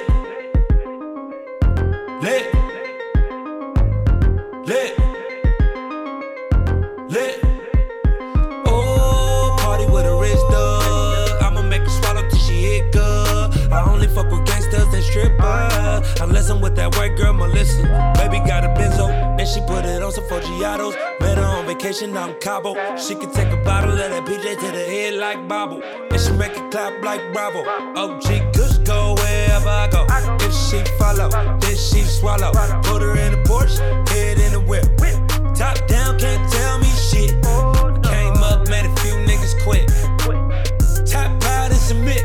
Lit. 2.22 2.54
Lit. 4.66 5.07
Unless 16.20 16.50
I'm 16.50 16.62
with 16.62 16.76
that 16.76 16.96
white 16.96 17.16
girl, 17.16 17.34
Melissa. 17.34 17.82
Baby 18.18 18.40
got 18.48 18.64
a 18.64 18.70
benzo, 18.70 19.10
and 19.10 19.48
she 19.48 19.62
put 19.62 19.86
it 19.86 20.02
on 20.02 20.12
some 20.12 20.24
Forgiatos. 20.26 20.96
Met 21.20 21.38
her 21.38 21.44
on 21.44 21.66
vacation 21.66 22.16
out 22.18 22.30
in 22.30 22.36
Cabo. 22.40 22.74
She 22.98 23.16
can 23.16 23.32
take 23.32 23.52
a 23.52 23.58
bottle 23.58 23.92
of 23.92 23.98
that 23.98 24.24
PJ 24.26 24.60
to 24.60 24.72
the 24.72 24.86
head 24.86 25.14
like 25.16 25.48
Bobble. 25.48 25.82
And 25.84 26.20
she 26.20 26.32
make 26.34 26.52
it 26.58 26.72
clap 26.72 27.04
like 27.04 27.22
Bravo. 27.34 27.64
OG 27.96 28.54
Kush 28.54 28.78
go 28.80 29.16
wherever 29.16 29.70
I 29.70 29.88
go. 29.92 30.06
If 30.46 30.54
she 30.54 30.84
follow, 30.98 31.30
then 31.30 31.76
she 31.76 32.02
swallow. 32.02 32.52
Put 32.84 33.02
her 33.02 33.18
in 33.18 33.32
the 33.34 33.44
Porsche, 33.48 33.80
head 34.10 34.40
in 34.40 34.54
the 34.54 34.60
whip. 34.60 34.86
Top 35.56 35.78
down, 35.88 36.18
can't 36.20 36.52
tell 36.52 36.80
me 36.80 36.88
shit. 36.88 37.32
Came 38.04 38.38
up, 38.44 38.68
made 38.70 38.86
a 38.86 38.96
few 39.02 39.14
niggas 39.26 39.56
quit. 39.64 39.88
Top 41.08 41.40
proud 41.40 41.72
and 41.72 41.80
submit. 41.80 42.24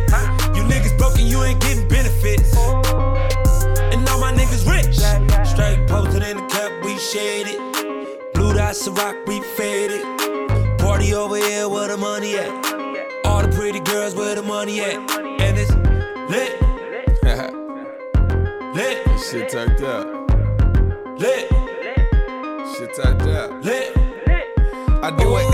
Dots 8.72 8.86
of 8.86 8.96
rock, 8.96 9.16
we 9.26 9.42
faded. 9.42 10.00
Party 10.78 11.12
over 11.12 11.36
here 11.36 11.68
where 11.68 11.88
the 11.88 11.96
money 11.98 12.36
at. 12.36 12.48
All 13.26 13.42
the 13.42 13.48
pretty 13.54 13.80
girls 13.80 14.14
where 14.14 14.34
the 14.34 14.42
money 14.42 14.80
at. 14.80 14.94
And 15.42 15.58
it's 15.58 15.70
lit. 16.32 16.58
lit. 18.74 19.20
Shit 19.20 19.50
turned 19.50 19.84
up. 19.84 20.06
Lit. 21.20 21.50
Shit 22.74 22.94
turned 22.94 23.28
up. 23.28 23.62
Lit. 23.62 23.94
I 25.04 25.10
do 25.18 25.36
it 25.36 25.52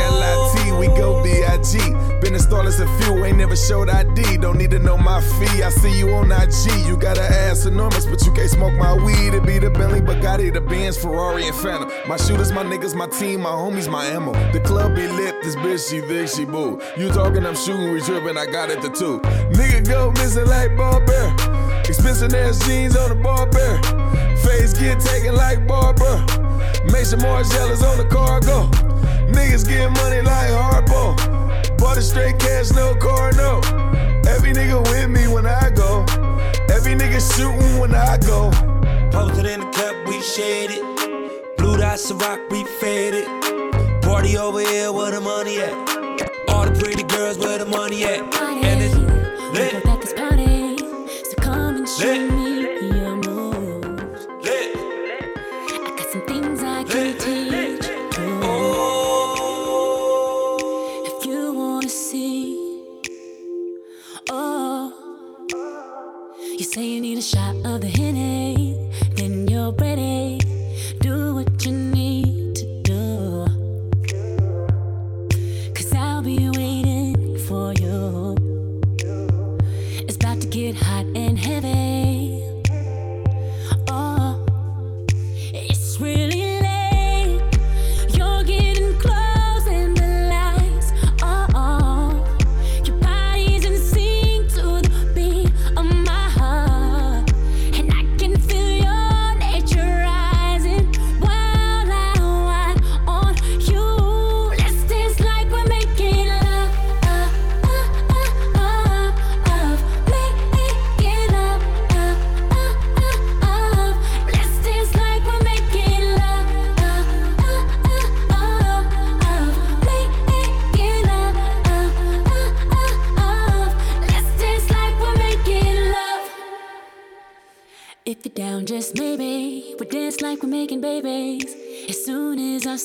We 0.73 0.89
go 0.89 1.23
B-I-G. 1.23 1.79
Been 2.21 2.35
installed 2.35 2.67
as 2.67 2.81
a 2.81 2.87
few, 2.99 3.25
ain't 3.25 3.39
never 3.39 3.57
showed 3.57 3.89
ID. 3.89 4.39
Don't 4.39 4.59
need 4.59 4.71
to 4.73 4.79
know 4.79 4.97
my 4.97 5.21
fee. 5.21 5.63
I 5.63 5.71
see 5.71 5.99
you 5.99 6.15
on 6.15 6.31
IG. 6.31 6.87
You 6.87 6.97
got 6.97 7.19
an 7.19 7.33
ass 7.33 7.67
enormous, 7.67 8.07
but 8.07 8.25
you 8.25 8.33
can't 8.33 8.51
smoke 8.51 8.75
my 8.75 8.95
weed. 8.95 9.35
It 9.35 9.45
be 9.47 9.59
the 9.59 9.71
Bentley, 9.71 10.01
Bugatti, 10.01 10.53
the 10.53 10.61
Benz, 10.61 10.97
Ferrari, 10.97 11.47
and 11.47 11.57
Phantom. 11.57 11.91
My 12.07 12.17
shooters, 12.17 12.53
my 12.53 12.65
niggas, 12.65 12.95
my 12.95 13.07
team, 13.07 13.43
my 13.43 13.51
homies, 13.51 13.91
my 13.91 14.05
ammo. 14.07 14.33
The 14.53 14.61
club 14.61 14.95
be 14.95 15.07
lit, 15.07 15.43
this 15.43 15.57
bitch, 15.57 15.91
she 15.91 16.01
thick, 16.01 16.29
she 16.29 16.45
boo. 16.45 16.81
You 16.97 17.09
talking, 17.09 17.47
I'm 17.47 17.57
shooting, 17.57 17.93
we 17.93 18.01
tripping, 18.01 18.37
I 18.37 18.47
got 18.47 18.71
it 18.71 18.83
the 18.83 18.91
two. 18.91 19.21
Nigga 19.51 19.87
go 19.89 20.11
missing 20.13 20.47
like 20.47 20.77
ball 20.77 21.01
bear. 21.01 21.35
Expensive 21.89 22.35
ass 22.35 22.59
jeans 22.67 22.97
on 22.97 23.09
the 23.09 23.15
bar 23.15 23.47
bear. 23.47 23.81
Face 24.39 24.73
get 24.73 25.01
taken 25.01 25.35
like 25.35 25.67
Barbara. 25.67 26.25
Make 26.93 27.07
some 27.07 27.21
more 27.21 27.43
jealous 27.43 27.83
on 27.83 27.99
the 27.99 28.05
cargo. 28.05 28.71
Niggas 29.35 29.69
get 29.69 29.91
money 29.91 30.23
like 30.23 30.51
Harpo. 30.51 31.17
Bought 31.79 31.99
a 31.99 32.03
straight 32.03 32.39
cash, 32.39 32.71
no 32.73 32.95
car, 32.95 33.33
no. 33.33 33.61
Every 34.27 34.53
nigga 34.53 34.83
with 34.91 35.09
me 35.11 35.29
when 35.29 35.47
I 35.47 35.71
go. 35.71 36.05
Every 36.71 36.95
nigga 36.95 37.21
shooting 37.37 37.79
when 37.79 37.95
I 37.95 38.19
go. 38.19 38.51
Posted 39.11 39.47
in 39.47 39.61
the 39.61 39.67
cup, 39.67 39.95
we 40.07 40.21
shaded. 40.23 40.83
Blue 41.57 41.77
dots 41.77 42.11
of 42.11 42.21
rock, 42.21 42.41
we 42.51 42.65
faded. 42.81 43.27
Party 44.03 44.37
over 44.39 44.61
here 44.61 44.93
where 44.93 45.11
the 45.11 45.21
money 45.21 45.61
at. 45.61 45.73
All 46.49 46.65
the 46.65 46.73
pretty 46.79 47.03
girls 47.03 47.39
where 47.39 47.59
the 47.59 47.67
money 47.67 48.05
at. 48.05 48.21
And 48.21 48.83
it's 48.83 48.95
lit. 49.55 49.87
At 49.87 50.01
this 50.01 50.13
party, 50.15 50.79
so 51.25 51.35
come 51.41 51.77
and 51.77 51.89
show 51.89 52.07
Lit. 52.07 52.38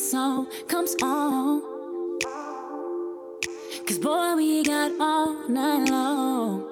Song 0.04 0.48
comes 0.68 0.96
on. 1.02 1.62
Cause 3.88 4.00
boy, 4.00 4.36
we 4.36 4.64
got 4.64 4.92
all 5.00 5.48
night 5.48 5.90
long. 5.90 6.68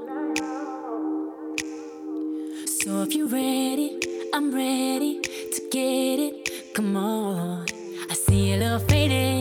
So 2.66 3.04
if 3.04 3.16
you're 3.16 3.28
ready, 3.28 4.00
I'm 4.34 4.54
ready 4.54 5.22
to 5.22 5.62
get 5.72 6.20
it. 6.20 6.74
Come 6.74 6.98
on. 6.98 7.66
I 8.10 8.14
see 8.14 8.54
a 8.54 8.58
little 8.58 8.80
faded. 8.80 9.41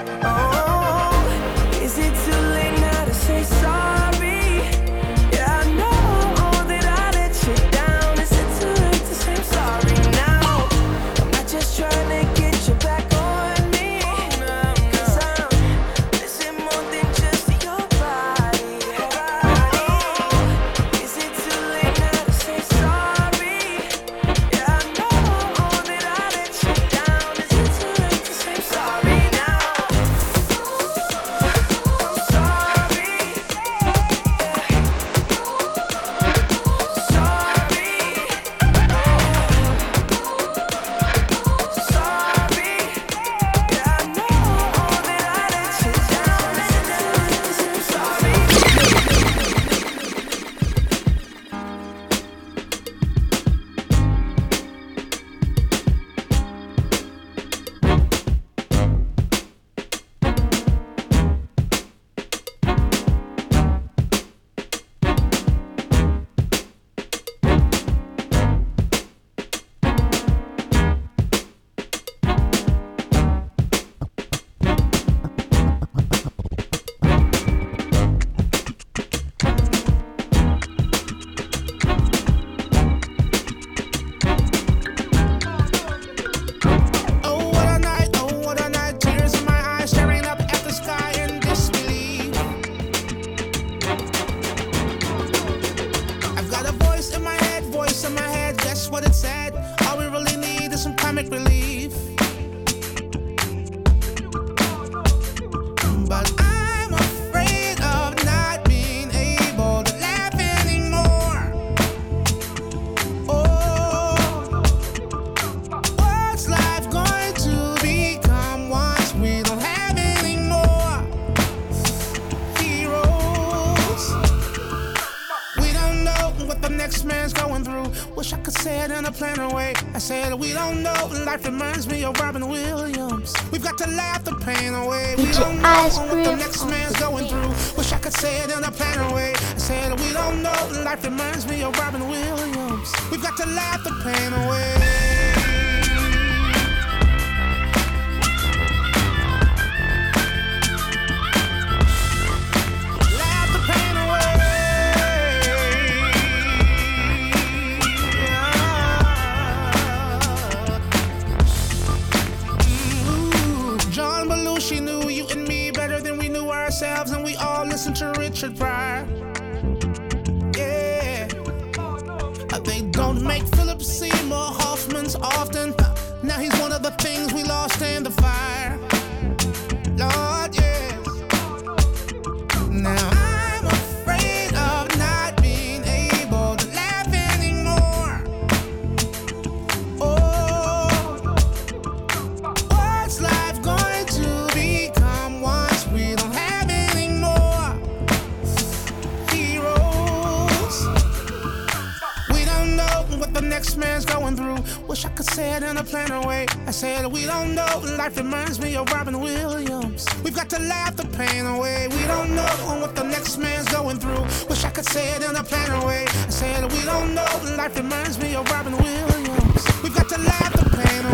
Next 203.61 203.77
man's 203.77 204.05
going 204.05 204.35
through. 204.35 204.57
Wish 204.87 205.05
I 205.05 205.09
could 205.09 205.27
say 205.27 205.51
it 205.55 205.61
in 205.61 205.77
a 205.77 205.83
plainer 205.83 206.19
way. 206.25 206.47
I 206.65 206.71
said 206.71 207.05
we 207.05 207.27
don't 207.27 207.53
know. 207.53 207.71
Life 207.95 208.17
reminds 208.17 208.59
me 208.59 208.75
of 208.75 208.91
Robin 208.91 209.19
Williams. 209.21 210.07
We've 210.23 210.35
got 210.35 210.49
to 210.49 210.59
laugh 210.59 210.95
the 210.95 211.05
pain 211.15 211.45
away. 211.45 211.87
We 211.87 212.01
don't 212.07 212.33
know 212.33 212.53
what 212.81 212.95
the 212.95 213.03
next 213.03 213.37
man's 213.37 213.69
going 213.69 213.99
through. 213.99 214.23
Wish 214.49 214.63
I 214.63 214.71
could 214.71 214.85
say 214.85 215.15
it 215.15 215.21
in 215.21 215.35
a 215.35 215.43
plainer 215.43 215.85
way. 215.85 216.05
I 216.09 216.29
said 216.29 216.71
we 216.71 216.81
don't 216.85 217.13
know. 217.13 217.31
Life 217.55 217.77
reminds 217.77 218.17
me 218.17 218.33
of 218.33 218.49
Robin 218.49 218.75
Williams. 218.75 219.63
We've 219.83 219.93
got 219.93 220.09
to 220.09 220.17
laugh 220.17 220.53
the 220.53 220.67
pain 220.77 221.05
away. 221.05 221.10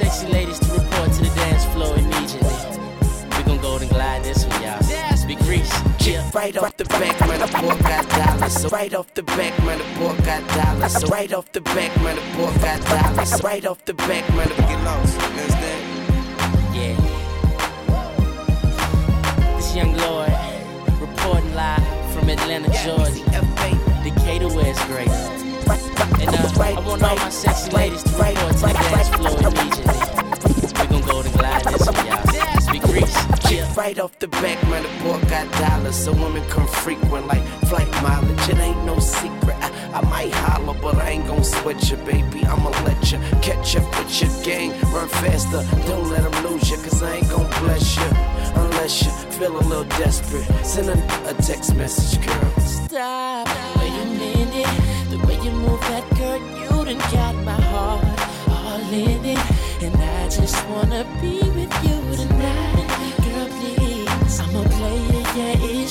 Sexy 0.00 0.28
ladies 0.28 0.58
to 0.60 0.72
report 0.72 1.12
to 1.12 1.20
the 1.20 1.28
dance 1.36 1.66
floor 1.74 1.94
immediately. 1.94 2.56
We 3.36 3.42
gon' 3.44 3.60
go 3.60 3.76
and 3.76 3.90
glide 3.90 4.24
this 4.24 4.46
one, 4.46 4.62
y'all. 4.62 4.80
Yes, 4.88 5.26
Big 5.26 5.38
Reese. 5.42 5.70
Yeah. 6.00 6.30
Right 6.34 6.56
off 6.56 6.74
the 6.78 6.86
back, 6.86 7.20
man, 7.28 7.38
the 7.38 7.46
boy 7.60 7.76
got 7.82 8.08
dollars. 8.08 8.54
So 8.54 8.70
right 8.70 8.94
off 8.94 9.12
the 9.12 9.22
back, 9.22 9.62
man, 9.62 9.76
the 9.76 9.84
boy 10.00 10.16
got 10.24 10.48
dollars. 10.56 10.92
So 10.92 11.06
right 11.08 11.30
off 11.34 11.52
the 11.52 11.60
back, 11.60 11.94
man, 12.02 12.16
the 12.16 12.22
boy 12.38 12.50
got 12.64 12.80
dollars. 12.86 13.28
So 13.28 13.38
right 13.46 13.66
off 13.66 13.84
the 13.84 13.92
back, 13.92 14.26
man, 14.34 14.48
the 14.48 14.54
get 14.54 14.82
lost. 14.84 15.20
Understand? 15.20 15.82
Yeah. 16.74 16.96
This 19.56 19.76
young 19.76 19.94
Lloyd, 19.98 20.32
reporting 20.98 21.54
live 21.54 22.14
from 22.14 22.30
Atlanta, 22.30 22.70
Georgia. 22.82 23.20
Decatur, 24.02 24.48
West, 24.48 24.80
great. 24.86 25.10
And 26.20 26.28
uh, 26.34 26.62
I 26.62 26.80
want 26.86 27.02
all 27.02 27.16
my 27.16 27.28
sexy 27.28 27.70
ladies 27.70 28.02
to 28.02 28.10
report 28.10 28.56
to 28.56 28.66
the 28.66 28.72
dance 28.72 29.08
floor 29.10 29.38
immediately. 29.38 29.89
Yeah. 32.90 33.72
Right 33.76 33.98
off 33.98 34.18
the 34.18 34.28
back, 34.28 34.62
man, 34.68 34.82
the 34.82 35.04
boy 35.04 35.20
got 35.28 35.50
dollars. 35.58 35.96
So 35.96 36.12
women 36.12 36.44
come 36.48 36.66
frequent 36.66 37.26
like 37.26 37.44
flight 37.68 37.90
mileage. 38.02 38.48
It 38.48 38.58
ain't 38.58 38.84
no 38.84 38.98
secret. 38.98 39.56
I, 39.60 39.92
I 39.94 40.00
might 40.02 40.32
holler, 40.32 40.78
but 40.80 40.96
I 40.96 41.10
ain't 41.10 41.26
gon' 41.26 41.44
sweat 41.44 41.90
you, 41.90 41.96
baby. 41.98 42.44
I'ma 42.44 42.70
let 42.84 43.12
you 43.12 43.18
catch 43.42 43.76
up 43.76 43.86
with 43.98 44.20
your 44.20 44.44
gang. 44.44 44.70
Run 44.92 45.08
faster, 45.08 45.64
don't 45.86 46.10
let 46.10 46.22
them 46.30 46.44
lose 46.44 46.70
you, 46.70 46.76
cause 46.78 47.02
I 47.02 47.16
ain't 47.16 47.30
gon' 47.30 47.48
bless 47.62 47.96
you. 47.96 48.10
Unless 48.54 49.04
you 49.04 49.10
feel 49.38 49.56
a 49.56 49.62
little 49.62 49.84
desperate. 49.98 50.44
Send 50.64 50.88
a, 50.88 51.30
a 51.30 51.34
text 51.34 51.74
message, 51.76 52.24
girl. 52.26 52.50
Stop. 52.60 53.48
Wait 53.78 53.92
a 53.92 54.06
minute. 54.18 55.10
The 55.10 55.18
way 55.26 55.36
you 55.44 55.52
move 55.52 55.80
that 55.82 56.08
girl, 56.18 56.38
you 56.60 56.84
done 56.84 56.98
got 57.12 57.34
my 57.44 57.60
heart 57.72 58.04
all 58.48 58.92
in 58.92 59.24
it. 59.24 59.82
And 59.82 59.96
I 59.96 60.28
just 60.28 60.68
wanna 60.68 61.04
be 61.20 61.49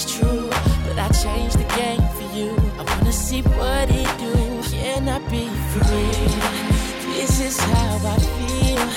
it's 0.01 0.17
true. 0.17 0.47
But 0.85 0.97
I 0.97 1.09
changed 1.09 1.57
the 1.59 1.67
game 1.75 2.01
for 2.15 2.27
you. 2.35 2.55
I 2.79 2.83
wanna 2.83 3.11
see 3.11 3.41
what 3.41 3.89
it 3.89 4.09
do. 4.17 4.33
Can 4.71 5.09
I 5.09 5.19
be 5.29 5.47
free? 5.71 6.27
This 7.13 7.41
is 7.41 7.59
how 7.59 7.99
I 8.13 8.17
feel. 8.37 8.87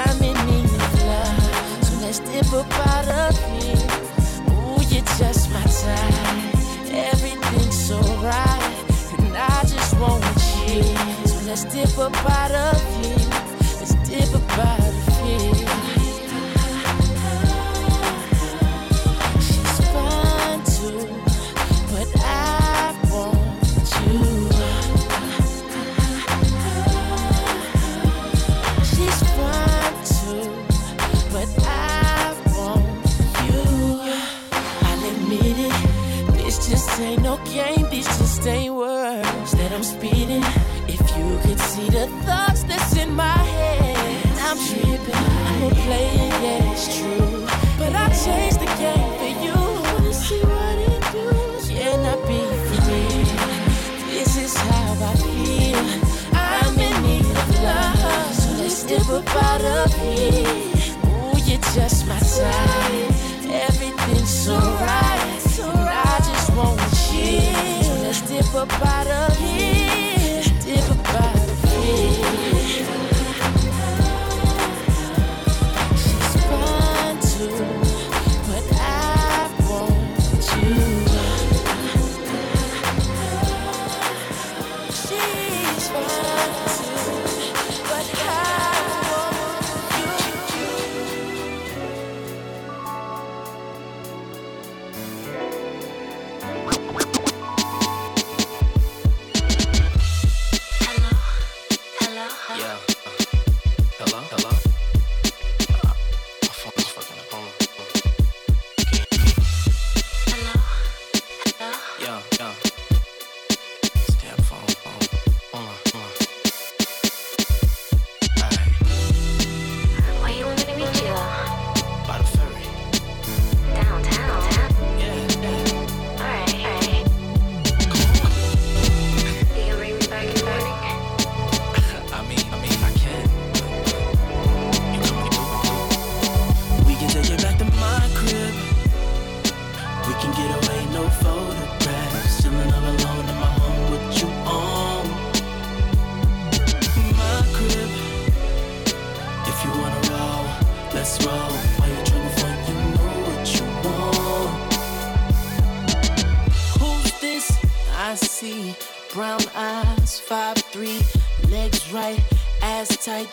I'm 0.00 0.22
in 0.22 0.36
need 0.46 0.64
of 0.64 1.04
love. 1.10 1.84
So 1.84 1.92
let's 2.00 2.20
dip 2.20 2.52
up 2.52 2.72
out 2.88 3.08
of 3.08 3.34
here. 3.50 3.86
Ooh, 4.48 4.80
you're 4.90 5.10
just 5.20 5.50
my 5.52 5.62
type. 5.80 6.90
Everything's 6.90 7.78
so 7.88 7.98
right. 8.24 8.74
And 9.18 9.36
I 9.36 9.62
just 9.64 9.92
want 9.98 10.24
you. 10.68 10.82
So 11.28 11.36
let's 11.48 11.64
dip 11.64 11.98
up 11.98 12.16
out 12.30 12.52
of 12.52 13.04
here. 13.04 13.29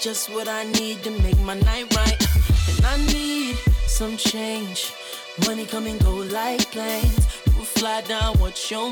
Just 0.08 0.30
what 0.30 0.48
I 0.48 0.64
need 0.64 1.04
to 1.04 1.12
make 1.22 1.38
my 1.40 1.56
night 1.56 1.94
right. 1.94 2.18
And 2.70 2.86
I 2.86 2.96
need 3.12 3.58
some 3.88 4.16
change. 4.16 4.94
Money 5.46 5.66
come 5.66 5.86
and 5.86 6.02
go 6.02 6.12
like 6.12 6.72
planes. 6.72 7.28
We'll 7.48 7.66
fly 7.66 8.00
down, 8.04 8.38
what's 8.38 8.72
your 8.72 8.90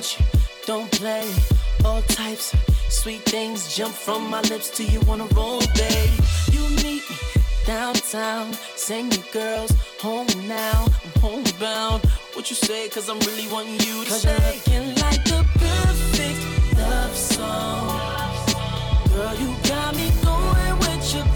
want 0.00 0.18
you, 0.18 0.24
don't 0.66 0.90
play. 0.92 1.28
All 1.84 2.00
types 2.02 2.54
of 2.54 2.60
sweet 2.88 3.22
things 3.22 3.76
jump 3.76 3.94
from 3.94 4.30
my 4.30 4.40
lips 4.42 4.70
to 4.76 4.84
you 4.84 5.00
wanna 5.00 5.26
roll, 5.34 5.60
babe. 5.74 6.20
You 6.50 6.62
meet 6.82 7.04
me 7.10 7.16
downtown, 7.66 8.52
send 8.76 9.14
you 9.14 9.22
girls 9.30 9.72
home 10.00 10.26
now. 10.48 10.86
I'm 11.04 11.20
homebound. 11.20 12.02
What 12.34 12.48
you 12.48 12.56
say? 12.56 12.88
Cause 12.88 13.10
I'm 13.10 13.18
really 13.20 13.48
wanting 13.48 13.78
you 13.86 14.04
to 14.04 14.10
Cause 14.10 14.24
you're 14.24 14.44
looking 14.50 14.86
like 15.04 15.22
the 15.24 15.40
perfect 15.66 16.40
love 16.78 17.14
song. 17.14 18.00
Girl, 19.12 19.34
you 19.42 19.54
got 19.68 19.94
me 19.96 20.08
going 20.24 20.78
with 20.78 21.14
your 21.14 21.26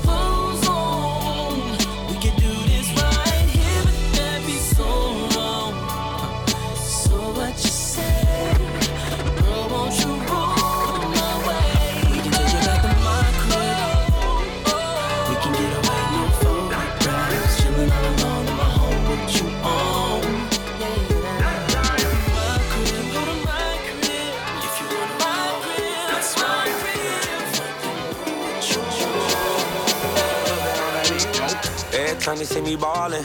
time 32.35 32.39
they 32.39 32.45
see 32.45 32.61
me 32.61 32.77
ballin', 32.77 33.25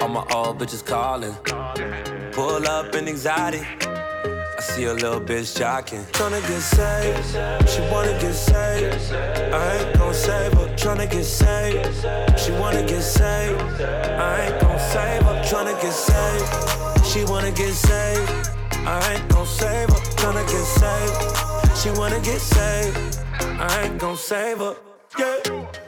all 0.00 0.08
my 0.08 0.24
old 0.34 0.58
bitches 0.58 0.84
callin'. 0.84 1.34
Pull 2.32 2.66
up 2.66 2.94
in 2.94 3.08
anxiety. 3.08 3.60
I 3.60 4.60
see 4.60 4.84
a 4.84 4.94
little 4.94 5.20
bitch 5.20 5.56
jocking. 5.58 6.04
Tryna 6.12 6.40
get 6.48 6.60
saved, 6.60 7.68
she 7.68 7.80
wanna 7.92 8.18
get 8.18 8.34
saved. 8.34 9.12
I 9.12 9.76
ain't 9.76 9.98
gon' 9.98 10.14
save 10.14 10.52
her. 10.54 10.68
Tryna 10.76 11.10
get 11.10 11.24
saved, 11.24 12.40
she 12.40 12.52
wanna 12.52 12.82
get 12.86 13.02
saved. 13.02 13.60
I 13.82 14.46
ain't 14.46 14.60
gon' 14.60 14.78
save 14.78 15.22
her. 15.28 15.42
Tryna 15.50 15.74
get 15.82 15.92
saved, 15.92 17.06
she 17.06 17.24
wanna 17.24 17.50
get 17.50 17.74
saved. 17.74 18.30
I 18.86 19.12
ain't 19.12 19.28
gon' 19.28 19.46
save 19.46 19.88
her. 19.90 20.00
Tryna 20.20 20.44
get 20.52 20.66
saved, 20.80 21.78
she 21.80 21.90
wanna 21.90 22.20
get 22.20 22.40
saved. 22.40 23.18
I 23.40 23.82
ain't 23.82 23.98
gon' 23.98 24.16
save 24.16 24.58
her. 24.58 24.76
Yeah. 25.18 25.87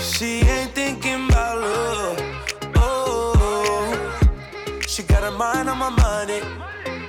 She 0.00 0.40
ain't 0.40 0.72
thinking 0.72 1.28
about 1.28 1.60
love. 1.60 2.18
Oh, 2.76 4.18
she 4.86 5.02
got 5.02 5.22
her 5.22 5.30
mind 5.30 5.68
on 5.68 5.76
my 5.76 5.90
money. 5.90 6.40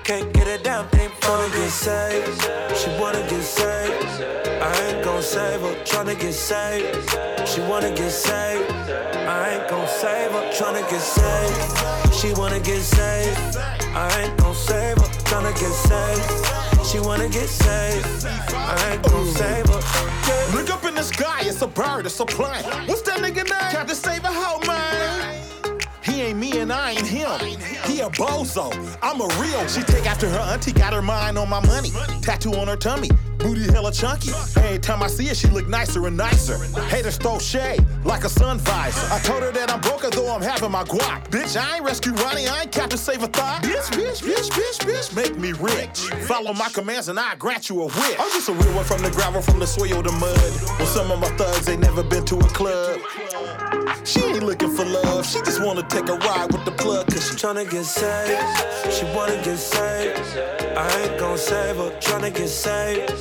Can't 0.04 0.34
get 0.34 0.46
a 0.48 0.62
damn 0.62 0.88
thing 0.90 1.10
from 1.22 1.50
to 1.50 1.58
get 1.58 1.70
saved. 1.70 2.42
She 2.76 2.90
wanna 3.00 3.26
get 3.30 3.44
saved. 3.44 4.24
I 4.62 4.76
ain't 4.88 5.06
gon' 5.06 5.22
save 5.22 5.62
her. 5.62 5.74
Tryna 5.86 6.20
get 6.20 6.34
saved. 6.34 7.48
She 7.48 7.62
wanna 7.62 7.96
get 7.96 8.12
saved. 8.12 8.70
I 8.70 9.54
ain't 9.54 9.70
gon' 9.70 9.88
save 9.88 10.32
her. 10.32 10.52
Tryna 10.52 10.84
get 10.90 11.02
saved. 11.02 12.14
She 12.14 12.34
wanna 12.34 12.60
get 12.60 12.82
saved. 12.82 13.58
I 13.96 14.22
ain't 14.22 14.38
gon' 14.38 14.54
save 14.54 14.98
her. 14.98 15.08
Tryna 15.30 15.54
get 15.54 15.74
saved. 15.88 16.86
She 16.86 17.00
wanna 17.00 17.30
get 17.30 17.48
saved. 17.48 18.26
I 18.54 18.92
ain't 18.92 19.04
gon' 19.04 19.28
save 19.28 19.68
her. 19.70 20.01
Look 20.54 20.70
up 20.70 20.86
in 20.86 20.96
the 20.96 21.04
sky, 21.04 21.42
it's 21.44 21.62
a 21.62 21.68
bird, 21.68 22.06
it's 22.06 22.20
a 22.20 22.26
plane. 22.26 22.64
What's 22.88 23.02
that 23.04 23.20
nigga 23.20 23.44
name? 23.44 23.72
Captain 23.72 23.96
Save 23.96 24.24
a 24.24 24.28
Hoe, 24.28 24.60
man. 24.68 25.38
He 26.04 26.22
ain't 26.22 26.40
me 26.40 26.60
and 26.60 26.74
I 26.74 26.92
ain't 26.92 27.08
him. 27.08 27.40
He 27.86 28.02
a 28.02 28.10
bozo. 28.10 28.72
I'm 29.02 29.22
a 29.22 29.28
real. 29.40 29.68
She 29.68 29.82
take 29.84 30.06
after 30.06 30.28
her 30.28 30.40
auntie, 30.40 30.74
got 30.74 30.94
her 30.94 31.02
mind 31.02 31.38
on 31.38 31.50
my 31.50 31.66
money. 31.66 31.92
Tattoo 32.22 32.54
on 32.56 32.68
her 32.68 32.76
tummy, 32.76 33.10
booty 33.42 33.72
hella 33.72 33.92
chunky. 33.92 34.32
Every 34.58 34.80
time 34.80 35.04
I 35.04 35.08
see 35.08 35.28
her, 35.28 35.36
she 35.36 35.48
look 35.48 35.68
nicer 35.68 36.08
and 36.08 36.18
nicer. 36.18 36.58
Haters 36.84 37.18
throw 37.18 37.40
shade 37.40 37.84
like 38.04 38.24
a 38.24 38.30
sun 38.30 38.60
visor. 38.60 39.08
I 39.14 39.20
told 39.20 39.44
her 39.44 39.52
that 39.52 39.72
I'm 39.72 39.82
broke, 39.82 40.02
though 40.12 40.34
I'm 40.34 40.42
having 40.42 40.72
my 40.72 40.84
guap. 40.84 41.28
Bitch, 41.30 41.60
I 41.60 41.78
ain't 41.78 41.86
rescue 41.86 42.14
Ronnie, 42.14 42.48
I 42.48 42.62
ain't 42.62 42.72
Captain 42.72 42.98
Save 42.98 43.24
a 43.24 43.28
Thought. 43.28 43.64
Bitch, 43.64 43.92
bitch, 43.92 44.22
bitch, 44.24 44.50
bitch, 44.50 44.80
bitch, 44.86 45.16
make 45.16 45.38
me 45.38 45.54
rich. 45.54 46.00
Follow 46.28 46.54
my 46.54 46.70
commands 46.70 47.10
and 47.10 47.20
I 47.20 47.36
grant 47.36 47.70
you 47.70 47.82
a 47.82 47.86
wish. 47.86 48.20
I'm 48.20 48.32
just 48.32 48.50
a 48.50 48.54
real 48.54 48.74
one 48.74 48.86
from 48.86 49.02
the 49.02 49.12
gravel, 49.12 49.42
from 49.42 49.60
the 49.60 49.68
soil 49.68 50.02
to 50.04 50.12
mud. 50.12 50.52
Well, 50.80 50.88
some 50.88 51.12
of 51.12 51.20
my 51.20 51.30
thugs 51.38 51.68
ain't 51.70 51.82
never 51.82 52.04
been 52.04 52.26
to 52.26 52.38
a 52.38 52.48
club. 52.50 53.00
She 54.04 54.22
ain't 54.24 54.44
looking 54.44 54.70
for 54.76 54.86
love, 54.86 55.26
she 55.26 55.40
just 55.42 55.62
wanna 55.64 55.84
take 55.84 56.10
a 56.10 56.16
ride 56.16 56.52
with 56.52 56.66
the 56.66 56.72
plug, 56.72 57.08
cause 57.08 57.28
she 57.28 57.36
tryna 57.36 57.70
get 57.70 57.86
saved. 57.86 58.42
She 58.92 59.06
wanna 59.16 59.42
get 59.44 59.58
saved. 59.58 60.20
I 60.78 61.02
ain't 61.02 61.20
gon' 61.20 61.38
save 61.38 61.78
her. 61.78 61.92
Tryna 62.00 62.34
get 62.34 62.48
saved. 62.50 63.12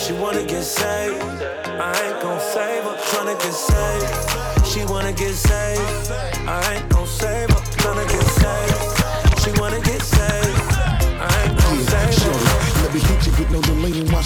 She 0.00 0.12
wanna 0.12 0.44
get 0.44 0.62
saved. 0.62 1.22
I 1.22 1.92
ain't 2.04 2.22
gon' 2.22 2.40
save 2.40 2.84
her. 2.84 2.96
Tryna 3.10 3.40
get 3.42 3.54
saved. 3.54 4.66
She 4.66 4.84
wanna 4.84 5.12
get 5.12 5.34
saved. 5.34 6.12
I 6.46 6.74
ain't 6.74 6.88
gon' 6.90 7.06
save 7.06 7.50
her. 7.50 7.60
Tryna 7.80 8.08
get 8.08 8.22
saved. 8.22 8.97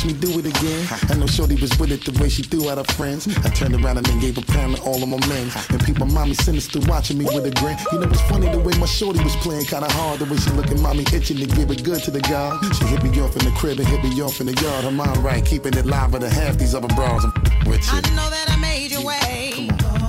Watch 0.02 0.12
me 0.12 0.18
do 0.18 0.38
it 0.38 0.46
again. 0.46 0.86
I 1.10 1.14
know 1.14 1.26
Shorty 1.26 1.54
was 1.56 1.70
with 1.78 1.92
it 1.92 2.04
the 2.04 2.12
way 2.20 2.28
she 2.28 2.42
threw 2.42 2.70
out 2.70 2.78
her 2.78 2.94
friends. 2.94 3.26
I 3.44 3.50
turned 3.50 3.74
around 3.74 3.98
and 3.98 4.06
then 4.06 4.20
gave 4.20 4.38
a 4.38 4.42
pound 4.42 4.76
to 4.76 4.82
all 4.82 5.02
of 5.02 5.08
my 5.08 5.18
men. 5.28 5.50
And 5.70 5.84
people, 5.84 6.06
mommy 6.06 6.34
sinister 6.34 6.80
watching 6.88 7.18
me 7.18 7.24
with 7.24 7.46
a 7.46 7.50
grin. 7.60 7.76
You 7.92 8.00
know, 8.00 8.08
it's 8.08 8.20
funny 8.22 8.48
the 8.48 8.58
way 8.58 8.72
my 8.78 8.86
Shorty 8.86 9.22
was 9.22 9.36
playing 9.36 9.64
kinda 9.66 9.90
hard. 9.92 10.20
The 10.20 10.24
way 10.24 10.36
she 10.36 10.50
looking, 10.50 10.80
mommy 10.82 11.04
itching 11.12 11.38
to 11.38 11.46
give 11.46 11.70
it 11.70 11.84
good 11.84 12.02
to 12.04 12.10
the 12.10 12.20
God. 12.20 12.58
She 12.76 12.84
hit 12.86 13.02
me 13.02 13.10
off 13.20 13.36
in 13.36 13.44
the 13.44 13.52
crib 13.52 13.78
and 13.78 13.88
hit 13.88 14.02
me 14.02 14.20
off 14.22 14.40
in 14.40 14.46
the 14.46 14.54
yard. 14.54 14.84
Her 14.84 14.90
mind 14.90 15.18
right, 15.18 15.44
keeping 15.44 15.74
it 15.74 15.86
live 15.86 16.12
with 16.12 16.24
a 16.24 16.30
half 16.30 16.58
these 16.58 16.74
other 16.74 16.88
bras. 16.88 17.24
I'm 17.24 17.32
with 17.68 17.84
you. 17.86 17.98
I 17.98 18.00
know 18.16 18.28
that 18.30 18.46
I 18.48 18.56
made 18.56 18.90
you 18.90 19.02
wait 19.04 20.01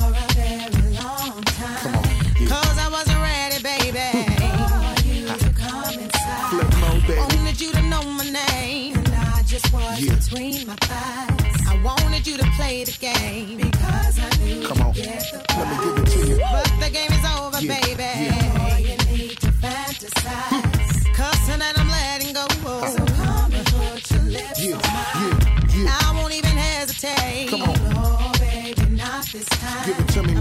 between 10.34 10.68
my 10.68 10.76
thighs. 10.76 11.68
I 11.68 11.80
wanted 11.84 12.26
you 12.26 12.38
to 12.38 12.44
play 12.58 12.84
the 12.84 12.92
game. 13.00 13.58
Because 13.58 14.20
I 14.20 14.30
knew 14.44 14.68
Come 14.68 14.82
on. 14.82 14.94
you'd 14.96 15.06
get 15.06 15.22
the 15.32 15.44
Let 15.58 15.70
me 15.70 15.76
give 15.86 15.98
it 15.98 16.08
to 16.12 16.28
you. 16.28 16.38
But 16.52 16.72
the 16.80 16.90
game 16.90 17.12
is 17.12 17.26
over, 17.38 17.62
Yeah, 17.62 17.80
baby. 17.82 18.04
yeah. 18.04 18.62
All 18.62 18.80
you 18.80 18.98
need 19.18 19.38
to 19.42 19.48
fantasize. 19.62 20.50
Hmm. 20.50 21.14
Cause 21.14 21.46
tonight 21.48 21.74
I'm 21.78 21.88
letting 21.90 22.34
go. 22.34 22.46
Oh. 22.66 22.96
So 22.98 23.06
come 23.06 23.54
and 23.54 23.66
put 23.68 24.12
your 24.12 24.22
lips 24.24 24.60
Yeah, 24.66 24.76
on 24.76 24.82
mine. 24.82 25.40
yeah, 25.70 25.84
yeah. 25.84 26.00
I 26.02 26.20
won't 26.20 26.34
even 26.34 26.52
hesitate. 26.52 27.50
Come 27.50 27.62
on. 27.64 27.90
No, 27.94 28.32
baby, 28.40 28.86
not 28.96 29.26
this 29.32 29.46
time. 29.46 29.86
Give 29.86 30.00
it 30.00 30.08
to 30.14 30.24
me, 30.24 30.33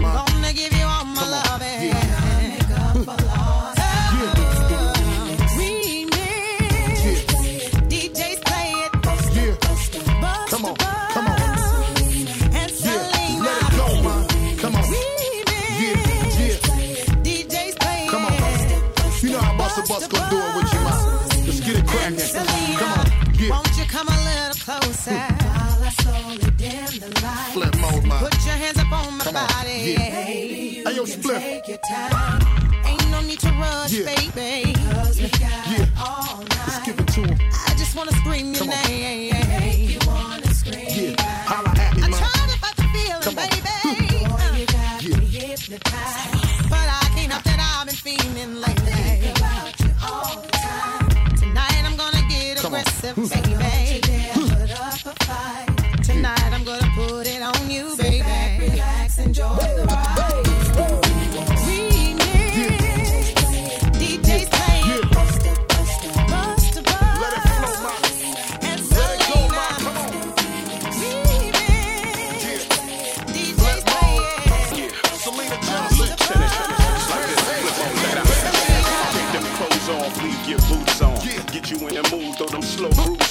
you 81.79 81.87
in 81.87 81.95
the 81.95 82.15
mood, 82.15 82.35
throw 82.35 82.47
them 82.47 82.61
slow 82.61 82.89
grooves 82.89 83.22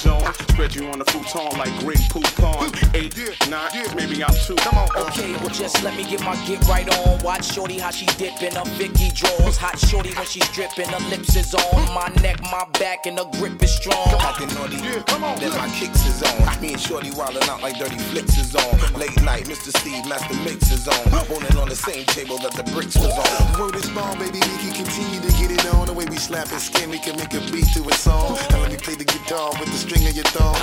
you 0.83 0.91
on 0.91 0.99
the 0.99 1.05
futon 1.05 1.57
like 1.57 1.71
Grey 1.79 1.95
Poupon. 2.11 2.67
Eight, 2.93 3.15
nine, 3.49 3.71
maybe 3.95 4.23
I'm 4.23 4.33
two. 4.45 4.55
Come 4.55 4.77
on. 4.77 4.89
Uh. 4.95 5.07
Okay, 5.07 5.31
well 5.37 5.49
just 5.49 5.81
let 5.83 5.95
me 5.95 6.03
get 6.03 6.21
my 6.21 6.35
get 6.45 6.65
right 6.67 6.87
on. 6.99 7.19
Watch 7.23 7.53
shorty 7.53 7.79
how 7.79 7.91
she 7.91 8.05
dipping 8.17 8.55
her 8.55 8.65
Vicky 8.75 9.09
draws. 9.11 9.57
Hot 9.57 9.79
shorty 9.79 10.13
when 10.13 10.25
she's 10.25 10.47
dripping, 10.49 10.89
her 10.89 11.09
lips 11.09 11.35
is 11.35 11.53
on. 11.55 11.93
My 11.93 12.07
neck, 12.21 12.41
my 12.43 12.65
back, 12.79 13.05
and 13.05 13.17
her 13.17 13.29
grip 13.39 13.61
is 13.63 13.75
strong. 13.75 14.07
Talking 14.19 14.53
naughty, 14.55 14.77
then 14.77 15.51
my 15.57 15.69
kicks 15.79 16.05
is 16.05 16.23
on. 16.23 16.61
Me 16.61 16.73
and 16.73 16.81
Shorty 16.81 17.11
wildin' 17.11 17.47
out 17.47 17.61
like 17.61 17.77
dirty 17.77 17.97
flicks 18.11 18.37
is 18.37 18.55
on. 18.55 18.93
Late 18.99 19.21
night, 19.23 19.47
Mister 19.47 19.71
Cee, 19.79 20.01
Master 20.07 20.35
Mix 20.43 20.71
is 20.71 20.87
on. 20.87 21.03
Boning 21.27 21.57
on 21.57 21.69
the 21.69 21.75
same 21.75 22.05
table 22.05 22.37
that 22.39 22.53
the 22.53 22.63
bricks 22.71 22.95
was 22.95 23.13
on. 23.13 23.59
Word 23.59 23.75
is 23.75 23.89
born, 23.89 24.17
baby. 24.19 24.39
We 24.39 24.57
can 24.59 24.73
continue 24.73 25.21
to 25.21 25.31
get 25.37 25.51
it 25.51 25.65
on. 25.73 25.87
The 25.87 25.93
way 25.93 26.05
we 26.05 26.17
slap 26.17 26.51
and 26.51 26.61
skin, 26.61 26.89
we 26.89 26.99
can 26.99 27.15
make 27.17 27.33
a 27.33 27.39
beat 27.51 27.67
to 27.73 27.87
a 27.87 27.93
song. 27.93 28.37
Now 28.49 28.61
let 28.61 28.71
me 28.71 28.77
play 28.77 28.95
the 28.95 29.05
guitar 29.05 29.51
with 29.59 29.71
the 29.71 29.77
string 29.77 30.07
of 30.07 30.15
your 30.15 30.25
thumb. 30.25 30.55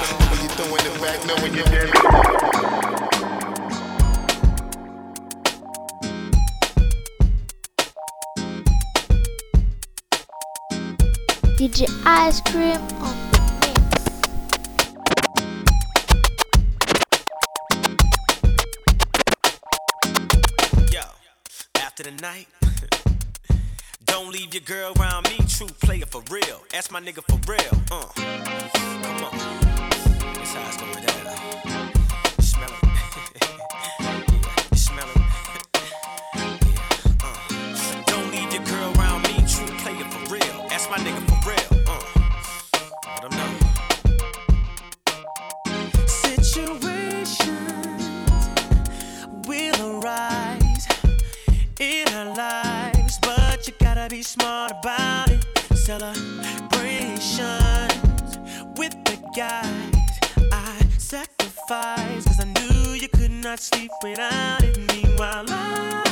DJ 11.60 11.86
Ice 12.06 12.40
Cream 12.40 12.80
on 13.02 13.16
the 13.32 13.38
face? 13.60 14.00
Yo, 20.90 21.02
after 21.78 22.02
the 22.04 22.12
night, 22.22 22.48
don't 24.06 24.32
leave 24.32 24.54
your 24.54 24.62
girl 24.62 24.94
around 24.98 25.24
me. 25.28 25.36
True 25.48 25.66
player 25.82 26.06
for 26.06 26.22
real. 26.30 26.62
Ask 26.72 26.90
my 26.90 27.00
nigga 27.02 27.22
for 27.24 27.38
real. 27.46 27.82
Uh, 27.90 28.06
come 29.02 29.24
on. 29.24 29.79
That's 30.52 30.58
how 30.58 30.66
it's 30.66 30.78
going. 30.78 30.94
Smell 32.40 32.70
it? 32.72 32.78
yeah, 33.40 34.74
smell 34.74 35.08
it? 35.08 35.20
yeah, 36.66 37.22
uh. 37.22 37.38
Don't 38.06 38.28
leave 38.32 38.52
your 38.52 38.64
girl 38.64 38.92
around 38.98 39.22
me. 39.28 39.34
True 39.46 39.70
player 39.78 40.04
for 40.10 40.34
real. 40.34 40.66
Ask 40.72 40.90
my 40.90 40.96
nigga 40.96 41.22
for 41.28 41.38
real. 41.48 41.70
Uh, 41.86 42.02
let 43.14 43.22
him 43.22 43.34
know. 43.38 43.52
Situations 46.08 46.66
will 49.46 50.00
arise 50.00 50.88
in 51.78 52.08
our 52.08 52.34
lives, 52.34 53.18
but 53.22 53.68
you 53.68 53.74
gotta 53.78 54.08
be 54.10 54.22
smart 54.22 54.72
about 54.72 55.30
it. 55.30 55.46
Celebrations 55.76 56.28
with 58.76 58.96
the 59.04 59.16
guys 59.36 59.99
I 59.99 59.99
sacrificed, 61.70 62.26
cause 62.26 62.40
I 62.40 62.44
knew 62.44 62.92
you 62.94 63.08
could 63.08 63.30
not 63.30 63.60
sleep 63.60 63.90
without 64.02 64.62
it. 64.64 64.76
Meanwhile, 64.92 65.44
I, 65.48 66.09